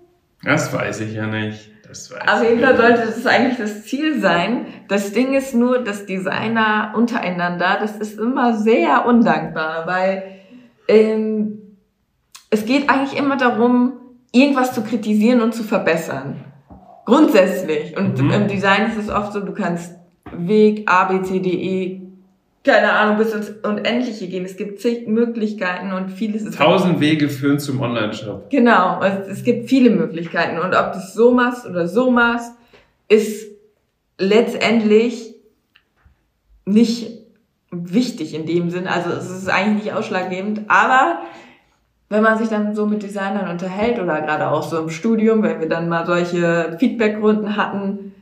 das 0.44 0.74
weiß 0.74 1.02
ich 1.02 1.14
ja 1.14 1.26
nicht. 1.26 1.72
Das 1.88 2.12
weiß 2.12 2.28
Auf 2.28 2.44
jeden 2.44 2.62
Fall 2.62 2.78
sollte 2.78 3.02
das 3.08 3.26
eigentlich 3.26 3.58
das 3.58 3.86
Ziel 3.86 4.20
sein. 4.20 4.68
Das 4.88 5.14
Ding 5.14 5.34
ist 5.34 5.56
nur, 5.56 5.84
dass 5.84 6.06
Designer 6.06 6.94
untereinander, 6.96 7.78
das 7.80 7.98
ist 7.98 8.20
immer 8.20 8.56
sehr 8.56 9.06
undankbar, 9.08 9.88
weil 9.88 10.24
ähm, 10.88 11.59
es 12.50 12.66
geht 12.66 12.90
eigentlich 12.90 13.18
immer 13.20 13.38
darum, 13.38 13.94
irgendwas 14.32 14.74
zu 14.74 14.84
kritisieren 14.84 15.42
und 15.42 15.54
zu 15.54 15.64
verbessern. 15.64 16.44
Grundsätzlich. 17.06 17.98
Und 17.98 18.22
mhm. 18.22 18.32
im 18.32 18.48
Design 18.48 18.88
ist 18.88 18.98
es 18.98 19.10
oft 19.10 19.34
so, 19.34 19.40
du 19.40 19.54
kannst 19.54 19.96
Weg 20.32 20.84
A, 20.90 21.06
B, 21.06 21.24
C, 21.24 21.40
D, 21.40 21.50
E, 21.50 22.02
keine 22.64 22.92
Ahnung, 22.92 23.18
bis 23.18 23.34
ins 23.34 23.50
Unendliche 23.64 24.28
gehen. 24.28 24.46
Es 24.46 24.58
gibt 24.58 24.80
zig 24.80 25.08
Möglichkeiten 25.08 25.94
und 25.94 26.12
vieles 26.12 26.44
ist. 26.44 26.58
Tausend 26.58 27.00
Wege 27.00 27.30
führen 27.30 27.58
zum 27.58 27.82
Online-Shop. 27.82 28.50
Genau. 28.50 29.02
Es 29.02 29.44
gibt 29.44 29.70
viele 29.70 29.90
Möglichkeiten. 29.90 30.60
Und 30.60 30.76
ob 30.76 30.92
du 30.92 31.00
es 31.00 31.14
so 31.14 31.32
machst 31.32 31.66
oder 31.66 31.88
so 31.88 32.12
machst, 32.12 32.52
ist 33.08 33.48
letztendlich 34.18 35.36
nicht 36.66 37.12
wichtig 37.72 38.36
in 38.36 38.46
dem 38.46 38.70
Sinn. 38.70 38.88
Also 38.88 39.12
es 39.12 39.30
ist 39.30 39.50
eigentlich 39.50 39.86
nicht 39.86 39.94
ausschlaggebend. 39.94 40.64
Aber 40.68 41.22
wenn 42.10 42.24
man 42.24 42.38
sich 42.38 42.50
dann 42.50 42.76
so 42.76 42.86
mit 42.86 43.04
Designern 43.04 43.50
unterhält 43.50 44.00
oder 44.00 44.22
gerade 44.22 44.50
auch 44.50 44.64
so 44.64 44.80
im 44.80 44.90
Studium, 44.90 45.44
wenn 45.44 45.60
wir 45.60 45.70
dann 45.70 45.88
mal 45.88 46.06
solche 46.06 46.76
Feedbackrunden 46.80 47.56
hatten, 47.56 48.14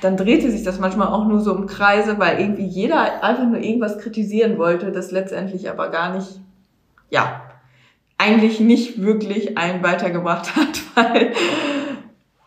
dann 0.00 0.16
drehte 0.16 0.50
sich 0.50 0.62
das 0.62 0.80
manchmal 0.80 1.08
auch 1.08 1.26
nur 1.26 1.40
so 1.40 1.54
im 1.54 1.66
Kreise, 1.66 2.18
weil 2.18 2.40
irgendwie 2.40 2.64
jeder 2.64 3.22
einfach 3.22 3.44
nur 3.44 3.58
irgendwas 3.58 3.98
kritisieren 3.98 4.56
wollte, 4.56 4.90
das 4.90 5.10
letztendlich 5.10 5.68
aber 5.68 5.90
gar 5.90 6.14
nicht, 6.14 6.40
ja, 7.10 7.42
eigentlich 8.16 8.60
nicht 8.60 9.02
wirklich 9.02 9.58
einen 9.58 9.82
weitergebracht 9.82 10.56
hat, 10.56 10.80
weil 10.94 11.32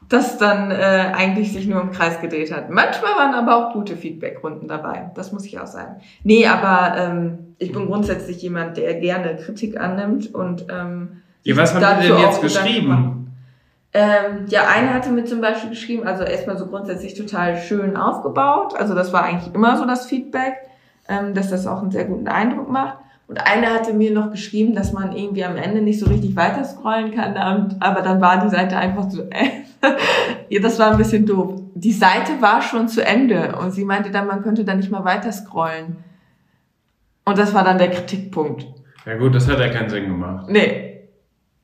das 0.10 0.40
dann 0.40 0.72
äh, 0.72 1.12
eigentlich 1.14 1.54
sich 1.54 1.68
nur 1.68 1.82
im 1.82 1.92
Kreis 1.92 2.20
gedreht 2.20 2.52
hat. 2.52 2.70
Manchmal 2.70 3.12
waren 3.16 3.36
aber 3.36 3.56
auch 3.56 3.74
gute 3.74 3.96
Feedbackrunden 3.96 4.68
dabei, 4.68 5.12
das 5.16 5.32
muss 5.32 5.46
ich 5.46 5.60
auch 5.60 5.68
sagen. 5.68 6.02
Nee, 6.24 6.48
aber 6.48 6.98
ähm, 6.98 7.56
ich 7.60 7.72
bin 7.72 7.86
grundsätzlich 7.86 8.42
jemand, 8.42 8.78
der 8.78 8.96
gerne 8.96 9.36
Kritik 9.36 9.80
annimmt 9.80 10.34
und 10.34 10.66
ähm, 10.70 11.22
ja, 11.44 11.56
was 11.56 11.74
haben 11.74 12.02
Sie 12.02 12.08
denn 12.08 12.20
jetzt 12.20 12.42
geschrieben? 12.42 13.20
Ähm, 13.92 14.46
ja, 14.48 14.68
eine 14.68 14.94
hatte 14.94 15.10
mir 15.10 15.26
zum 15.26 15.42
Beispiel 15.42 15.72
geschrieben, 15.72 16.06
also 16.06 16.24
erstmal 16.24 16.58
so 16.58 16.68
grundsätzlich 16.68 17.16
total 17.16 17.58
schön 17.58 17.98
aufgebaut. 17.98 18.76
Also 18.78 18.94
das 18.94 19.14
war 19.14 19.24
eigentlich 19.24 19.54
immer 19.56 19.78
so 19.78 19.86
das 19.86 20.06
Feedback, 20.06 20.58
ähm, 21.08 21.34
dass 21.34 21.50
das 21.50 21.66
auch 21.66 21.82
einen 21.82 21.92
sehr 21.92 22.06
guten 22.06 22.28
Eindruck 22.28 22.70
macht. 22.70 22.99
Und 23.30 23.38
eine 23.38 23.68
hatte 23.68 23.94
mir 23.94 24.12
noch 24.12 24.32
geschrieben, 24.32 24.74
dass 24.74 24.92
man 24.92 25.16
irgendwie 25.16 25.46
am 25.46 25.56
Ende 25.56 25.82
nicht 25.82 26.00
so 26.00 26.08
richtig 26.08 26.36
weiter 26.36 26.66
scrollen 26.66 27.14
kann, 27.14 27.38
aber 27.80 28.02
dann 28.02 28.20
war 28.20 28.44
die 28.44 28.50
Seite 28.50 28.76
einfach 28.76 29.08
so, 29.08 29.22
ja, 30.50 30.60
das 30.60 30.80
war 30.80 30.92
ein 30.92 30.98
bisschen 30.98 31.28
doof. 31.28 31.62
Die 31.76 31.92
Seite 31.92 32.42
war 32.42 32.64
schon 32.64 32.88
zu 32.88 33.06
Ende 33.06 33.56
und 33.62 33.70
sie 33.70 33.86
meinte 33.86 34.10
dann, 34.10 34.26
man 34.26 34.42
könnte 34.42 34.66
da 34.66 34.74
nicht 34.74 34.90
mal 34.90 35.06
weiter 35.06 35.32
scrollen. 35.32 35.98
Und 37.24 37.38
das 37.38 37.54
war 37.54 37.64
dann 37.64 37.78
der 37.78 37.92
Kritikpunkt. 37.92 38.66
Ja 39.06 39.16
gut, 39.16 39.36
das 39.36 39.48
hat 39.48 39.60
ja 39.60 39.68
keinen 39.68 39.90
Sinn 39.90 40.08
gemacht. 40.08 40.48
Nee. 40.50 41.02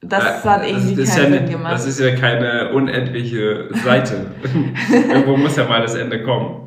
Das 0.02 0.46
hat 0.46 0.68
irgendwie 0.68 0.96
das 0.96 1.16
keinen 1.16 1.34
ja 1.34 1.40
Sinn 1.40 1.50
gemacht. 1.50 1.74
Das 1.74 1.88
ist 1.88 2.00
ja 2.00 2.16
keine 2.16 2.74
unendliche 2.74 3.70
Seite. 3.84 4.28
Irgendwo 4.92 5.36
muss 5.36 5.56
ja 5.56 5.68
mal 5.68 5.82
das 5.82 5.96
Ende 5.96 6.22
kommen. 6.22 6.65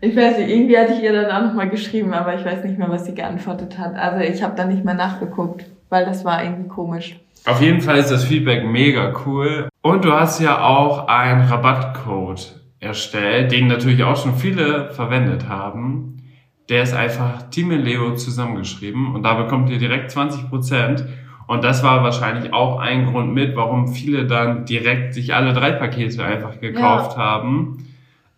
Ich 0.00 0.14
weiß 0.14 0.38
nicht, 0.38 0.50
irgendwie 0.50 0.78
hatte 0.78 0.92
ich 0.92 1.02
ihr 1.02 1.12
dann 1.12 1.30
auch 1.30 1.48
nochmal 1.48 1.68
geschrieben, 1.68 2.12
aber 2.14 2.34
ich 2.34 2.44
weiß 2.44 2.64
nicht 2.64 2.78
mehr, 2.78 2.88
was 2.88 3.04
sie 3.04 3.14
geantwortet 3.14 3.78
hat. 3.78 3.96
Also 3.96 4.20
ich 4.20 4.42
habe 4.42 4.54
da 4.56 4.64
nicht 4.64 4.84
mehr 4.84 4.94
nachgeguckt, 4.94 5.66
weil 5.88 6.04
das 6.04 6.24
war 6.24 6.44
irgendwie 6.44 6.68
komisch. 6.68 7.16
Auf 7.46 7.60
jeden 7.60 7.80
Fall 7.80 7.98
ist 7.98 8.10
das 8.10 8.24
Feedback 8.24 8.64
mega 8.64 9.12
cool. 9.26 9.68
Und 9.82 10.04
du 10.04 10.12
hast 10.12 10.40
ja 10.40 10.62
auch 10.64 11.08
einen 11.08 11.48
Rabattcode 11.48 12.54
erstellt, 12.80 13.50
den 13.52 13.66
natürlich 13.66 14.04
auch 14.04 14.16
schon 14.16 14.34
viele 14.34 14.90
verwendet 14.90 15.48
haben. 15.48 16.22
Der 16.68 16.82
ist 16.82 16.94
einfach 16.94 17.48
Team 17.50 17.70
Leo 17.70 18.14
zusammengeschrieben 18.14 19.14
und 19.14 19.22
da 19.22 19.34
bekommt 19.34 19.70
ihr 19.70 19.78
direkt 19.78 20.10
20%. 20.10 21.06
Und 21.46 21.64
das 21.64 21.82
war 21.82 22.02
wahrscheinlich 22.02 22.52
auch 22.52 22.78
ein 22.78 23.06
Grund 23.06 23.32
mit, 23.32 23.56
warum 23.56 23.88
viele 23.88 24.26
dann 24.26 24.66
direkt 24.66 25.14
sich 25.14 25.34
alle 25.34 25.54
drei 25.54 25.72
Pakete 25.72 26.22
einfach 26.22 26.60
gekauft 26.60 27.16
ja. 27.16 27.22
haben. 27.22 27.87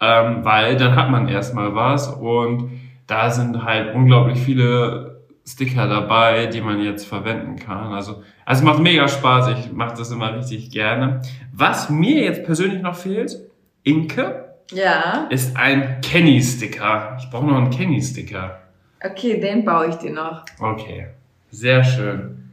Ähm, 0.00 0.44
weil 0.44 0.76
dann 0.76 0.96
hat 0.96 1.10
man 1.10 1.28
erstmal 1.28 1.74
was 1.74 2.08
und 2.08 2.70
da 3.06 3.30
sind 3.30 3.64
halt 3.64 3.94
unglaublich 3.94 4.38
viele 4.38 5.20
Sticker 5.46 5.88
dabei, 5.88 6.46
die 6.46 6.60
man 6.60 6.80
jetzt 6.80 7.06
verwenden 7.06 7.56
kann. 7.56 7.92
Also, 7.92 8.22
also 8.46 8.64
macht 8.64 8.78
mega 8.78 9.08
Spaß. 9.08 9.48
Ich 9.58 9.72
mache 9.72 9.96
das 9.96 10.10
immer 10.10 10.36
richtig 10.36 10.70
gerne. 10.70 11.20
Was 11.52 11.90
mir 11.90 12.22
jetzt 12.22 12.44
persönlich 12.44 12.80
noch 12.82 12.94
fehlt, 12.94 13.36
Inke. 13.82 14.54
Ja. 14.70 15.26
Ist 15.30 15.56
ein 15.56 16.00
Kenny-Sticker. 16.00 17.16
Ich 17.18 17.28
brauche 17.30 17.46
noch 17.46 17.56
einen 17.56 17.70
Kenny-Sticker. 17.70 18.60
Okay, 19.02 19.40
den 19.40 19.64
baue 19.64 19.88
ich 19.88 19.96
dir 19.96 20.12
noch. 20.12 20.44
Okay. 20.60 21.08
Sehr 21.50 21.82
schön. 21.82 22.52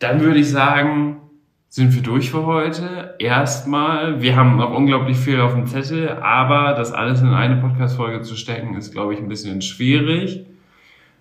Dann 0.00 0.20
würde 0.20 0.40
ich 0.40 0.50
sagen, 0.50 1.20
sind 1.68 1.94
wir 1.94 2.02
durch 2.02 2.30
für 2.30 2.46
heute. 2.46 3.14
Erstmal, 3.18 4.22
wir 4.22 4.36
haben 4.36 4.56
noch 4.56 4.72
unglaublich 4.72 5.16
viel 5.16 5.40
auf 5.40 5.54
dem 5.54 5.66
Zettel, 5.66 6.08
aber 6.08 6.74
das 6.74 6.92
alles 6.92 7.20
in 7.20 7.28
eine 7.28 7.56
Podcast-Folge 7.56 8.22
zu 8.22 8.36
stecken, 8.36 8.74
ist, 8.76 8.92
glaube 8.92 9.14
ich, 9.14 9.20
ein 9.20 9.28
bisschen 9.28 9.62
schwierig. 9.62 10.46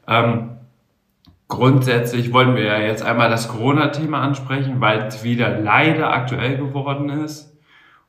Ähm, 0.07 0.51
grundsätzlich 1.47 2.31
wollen 2.31 2.55
wir 2.55 2.63
ja 2.63 2.79
jetzt 2.79 3.03
einmal 3.03 3.29
das 3.29 3.47
Corona-Thema 3.47 4.21
ansprechen, 4.21 4.81
weil 4.81 4.99
es 5.03 5.23
wieder 5.23 5.59
leider 5.59 6.13
aktuell 6.13 6.57
geworden 6.57 7.09
ist 7.09 7.55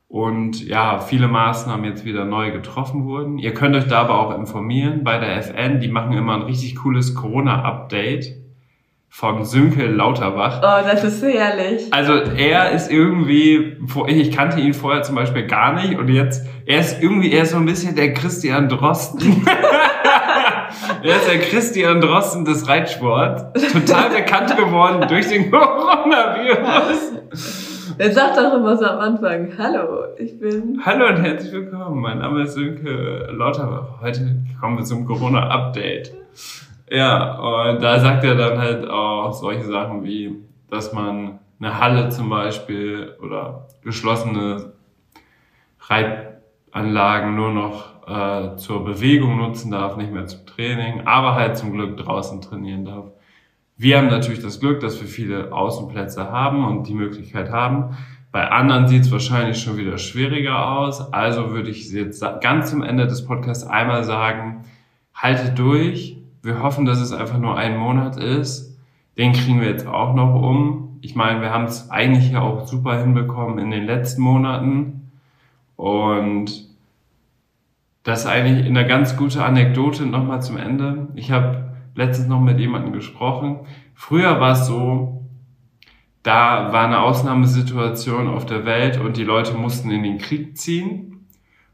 und 0.09 0.65
ja, 0.65 0.99
viele 0.99 1.27
Maßnahmen 1.27 1.85
jetzt 1.85 2.05
wieder 2.05 2.23
neu 2.23 2.51
getroffen 2.51 3.03
wurden. 3.05 3.39
Ihr 3.39 3.53
könnt 3.53 3.75
euch 3.75 3.87
da 3.87 4.01
aber 4.01 4.19
auch 4.19 4.37
informieren 4.37 5.03
bei 5.03 5.17
der 5.17 5.37
FN, 5.37 5.79
die 5.79 5.89
machen 5.89 6.13
immer 6.13 6.35
ein 6.35 6.43
richtig 6.43 6.77
cooles 6.77 7.13
Corona-Update. 7.13 8.46
Von 9.17 9.43
Sönke 9.45 9.87
Lauterbach. 9.87 10.59
Oh, 10.61 10.87
das 10.87 11.03
ist 11.03 11.23
herrlich. 11.23 11.91
Also 11.91 12.13
er 12.13 12.69
ist 12.69 12.91
irgendwie, 12.91 13.75
ich 14.05 14.31
kannte 14.31 14.59
ihn 14.59 14.75
vorher 14.75 15.01
zum 15.01 15.15
Beispiel 15.15 15.47
gar 15.47 15.73
nicht 15.73 15.97
und 15.97 16.07
jetzt, 16.07 16.45
er 16.67 16.81
ist 16.81 17.01
irgendwie, 17.01 17.31
er 17.31 17.41
ist 17.41 17.49
so 17.49 17.57
ein 17.57 17.65
bisschen 17.65 17.95
der 17.95 18.13
Christian 18.13 18.69
Drosten. 18.69 19.43
er 21.03 21.15
ist 21.15 21.27
der 21.27 21.39
Christian 21.39 21.99
Drosten 21.99 22.45
des 22.45 22.67
Reitsports. 22.67 23.43
Total 23.73 24.11
bekannt 24.11 24.55
geworden 24.55 25.03
durch 25.09 25.27
den 25.27 25.49
Coronavirus. 25.49 27.13
Er 27.97 28.11
sagt 28.11 28.37
doch 28.37 28.53
immer 28.53 28.77
so 28.77 28.85
am 28.85 28.99
Anfang, 28.99 29.51
hallo, 29.57 30.13
ich 30.19 30.39
bin... 30.39 30.79
Hallo 30.85 31.07
und 31.07 31.23
herzlich 31.23 31.51
willkommen, 31.51 32.01
mein 32.01 32.19
Name 32.19 32.43
ist 32.43 32.53
Sönke 32.53 33.31
Lauterbach. 33.35 33.99
Heute 33.99 34.43
kommen 34.61 34.77
wir 34.77 34.85
zum 34.85 35.07
Corona-Update. 35.07 36.13
Ja, 36.89 37.37
und 37.37 37.83
da 37.83 37.99
sagt 37.99 38.23
er 38.23 38.35
dann 38.35 38.57
halt 38.59 38.89
auch 38.89 39.33
solche 39.33 39.65
Sachen 39.65 40.03
wie, 40.03 40.35
dass 40.69 40.93
man 40.93 41.39
eine 41.59 41.79
Halle 41.79 42.09
zum 42.09 42.29
Beispiel 42.29 43.15
oder 43.21 43.67
geschlossene 43.83 44.73
Reitanlagen 45.81 47.35
nur 47.35 47.51
noch 47.51 48.07
äh, 48.07 48.55
zur 48.55 48.85
Bewegung 48.85 49.37
nutzen 49.37 49.71
darf, 49.71 49.97
nicht 49.97 50.13
mehr 50.13 50.27
zum 50.27 50.45
Training, 50.45 51.05
aber 51.05 51.35
halt 51.35 51.57
zum 51.57 51.73
Glück 51.73 51.97
draußen 51.97 52.41
trainieren 52.41 52.85
darf. 52.85 53.11
Wir 53.75 53.97
haben 53.97 54.07
natürlich 54.07 54.41
das 54.41 54.59
Glück, 54.59 54.79
dass 54.79 54.99
wir 55.01 55.07
viele 55.07 55.51
Außenplätze 55.51 56.31
haben 56.31 56.65
und 56.65 56.87
die 56.87 56.95
Möglichkeit 56.95 57.51
haben. 57.51 57.97
Bei 58.31 58.49
anderen 58.49 58.87
sieht 58.87 59.03
es 59.03 59.11
wahrscheinlich 59.11 59.61
schon 59.61 59.77
wieder 59.77 59.97
schwieriger 59.97 60.67
aus. 60.67 61.13
Also 61.13 61.51
würde 61.51 61.69
ich 61.69 61.91
jetzt 61.91 62.23
ganz 62.41 62.71
zum 62.71 62.81
Ende 62.81 63.07
des 63.07 63.25
Podcasts 63.25 63.65
einmal 63.65 64.03
sagen, 64.03 64.63
haltet 65.13 65.59
durch, 65.59 66.16
wir 66.41 66.61
hoffen, 66.61 66.85
dass 66.85 66.99
es 66.99 67.11
einfach 67.11 67.37
nur 67.37 67.57
ein 67.57 67.77
Monat 67.77 68.17
ist. 68.17 68.77
Den 69.17 69.33
kriegen 69.33 69.61
wir 69.61 69.69
jetzt 69.69 69.87
auch 69.87 70.13
noch 70.13 70.35
um. 70.35 70.99
Ich 71.01 71.15
meine, 71.15 71.41
wir 71.41 71.51
haben 71.51 71.65
es 71.65 71.89
eigentlich 71.89 72.31
ja 72.31 72.41
auch 72.41 72.67
super 72.67 72.99
hinbekommen 72.99 73.59
in 73.59 73.71
den 73.71 73.85
letzten 73.85 74.21
Monaten. 74.21 75.11
Und 75.75 76.67
das 78.03 78.21
ist 78.21 78.25
eigentlich 78.27 78.65
eine 78.65 78.87
ganz 78.87 79.17
gute 79.17 79.43
Anekdote 79.43 80.05
nochmal 80.05 80.41
zum 80.41 80.57
Ende. 80.57 81.09
Ich 81.15 81.31
habe 81.31 81.73
letztens 81.95 82.27
noch 82.27 82.39
mit 82.39 82.59
jemandem 82.59 82.93
gesprochen. 82.93 83.59
Früher 83.95 84.39
war 84.39 84.51
es 84.51 84.67
so, 84.67 85.25
da 86.23 86.71
war 86.71 86.85
eine 86.85 86.99
Ausnahmesituation 86.99 88.27
auf 88.27 88.45
der 88.45 88.65
Welt 88.65 88.99
und 88.99 89.17
die 89.17 89.23
Leute 89.23 89.53
mussten 89.53 89.91
in 89.91 90.03
den 90.03 90.17
Krieg 90.17 90.57
ziehen. 90.57 91.25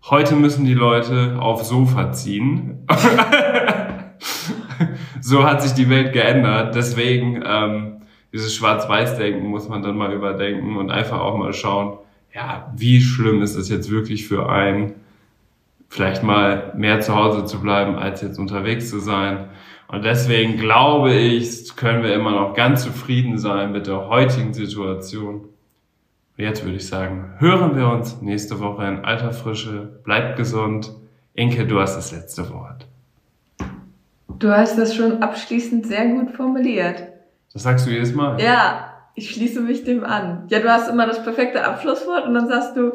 Heute 0.10 0.36
müssen 0.36 0.66
die 0.66 0.74
Leute 0.74 1.38
auf 1.40 1.64
Sofa 1.64 2.12
ziehen. 2.12 2.86
so 5.24 5.46
hat 5.46 5.62
sich 5.62 5.72
die 5.72 5.90
Welt 5.90 6.12
geändert. 6.12 6.76
Deswegen 6.76 7.42
ähm, 7.46 8.02
dieses 8.34 8.54
Schwarz-Weiß-Denken 8.56 9.48
muss 9.48 9.70
man 9.70 9.82
dann 9.82 9.96
mal 9.96 10.12
überdenken 10.12 10.76
und 10.76 10.92
einfach 10.92 11.22
auch 11.22 11.38
mal 11.38 11.54
schauen, 11.54 11.98
ja, 12.34 12.72
wie 12.76 13.00
schlimm 13.02 13.42
ist 13.42 13.56
es 13.56 13.70
jetzt 13.70 13.90
wirklich 13.90 14.28
für 14.28 14.50
einen, 14.50 14.96
vielleicht 15.88 16.24
mal 16.24 16.74
mehr 16.76 17.00
zu 17.00 17.16
Hause 17.16 17.46
zu 17.46 17.62
bleiben, 17.62 17.96
als 17.96 18.22
jetzt 18.22 18.38
unterwegs 18.38 18.90
zu 18.90 19.00
sein. 19.00 19.50
Und 19.88 20.04
deswegen 20.04 20.58
glaube 20.58 21.14
ich, 21.14 21.74
können 21.76 22.04
wir 22.04 22.14
immer 22.14 22.32
noch 22.32 22.54
ganz 22.54 22.84
zufrieden 22.84 23.38
sein 23.38 23.72
mit 23.72 23.88
der 23.88 24.10
heutigen 24.10 24.54
Situation. 24.54 25.36
Und 26.36 26.44
jetzt 26.44 26.66
würde 26.66 26.78
ich 26.78 26.88
sagen, 26.88 27.36
hören 27.38 27.78
wir 27.78 27.88
uns 27.88 28.22
nächste 28.22 28.60
Woche 28.60 28.86
in 28.88 29.06
alter 29.06 29.32
Frische. 29.32 30.02
Bleibt 30.04 30.36
gesund. 30.36 30.92
Inke, 31.34 31.66
du 31.66 31.80
hast 31.80 31.96
das 31.96 32.12
letzte 32.12 32.50
Wort. 32.50 32.88
Du 34.44 34.52
hast 34.52 34.78
das 34.78 34.94
schon 34.94 35.24
abschließend 35.24 35.88
sehr 35.88 36.06
gut 36.06 36.32
formuliert. 36.32 37.02
Das 37.54 37.64
sagst 37.64 37.88
du 37.88 37.92
jedes 37.92 38.14
Mal? 38.14 38.38
Ja, 38.42 38.90
ich 39.16 39.30
schließe 39.30 39.62
mich 39.62 39.86
dem 39.86 40.04
an. 40.04 40.48
Ja, 40.50 40.60
du 40.60 40.70
hast 40.70 40.90
immer 40.90 41.08
das 41.08 41.24
perfekte 41.24 41.64
Abschlusswort 41.64 42.28
und 42.28 42.34
dann 42.34 42.50
sagst 42.50 42.76
du, 42.76 42.92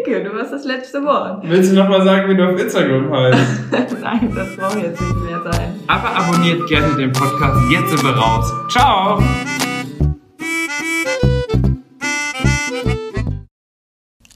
Icke, 0.00 0.24
du 0.24 0.36
hast 0.36 0.52
das 0.52 0.64
letzte 0.64 1.04
Wort. 1.04 1.44
Willst 1.44 1.70
du 1.70 1.76
nochmal 1.76 2.02
sagen, 2.02 2.28
wie 2.28 2.36
du 2.36 2.50
auf 2.50 2.60
Instagram 2.60 3.12
heißt? 3.12 3.70
Nein, 4.02 4.32
das 4.34 4.56
braucht 4.56 4.82
jetzt 4.82 5.00
nicht 5.00 5.20
mehr 5.20 5.40
sein. 5.52 5.78
Aber 5.86 6.16
abonniert 6.16 6.66
gerne 6.66 6.96
den 6.96 7.12
Podcast. 7.12 7.60
Jetzt 7.70 7.90
sind 7.90 8.02
wir 8.02 8.16
raus. 8.20 8.52
Ciao! 8.68 9.22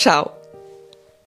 Ciao. 0.00 0.39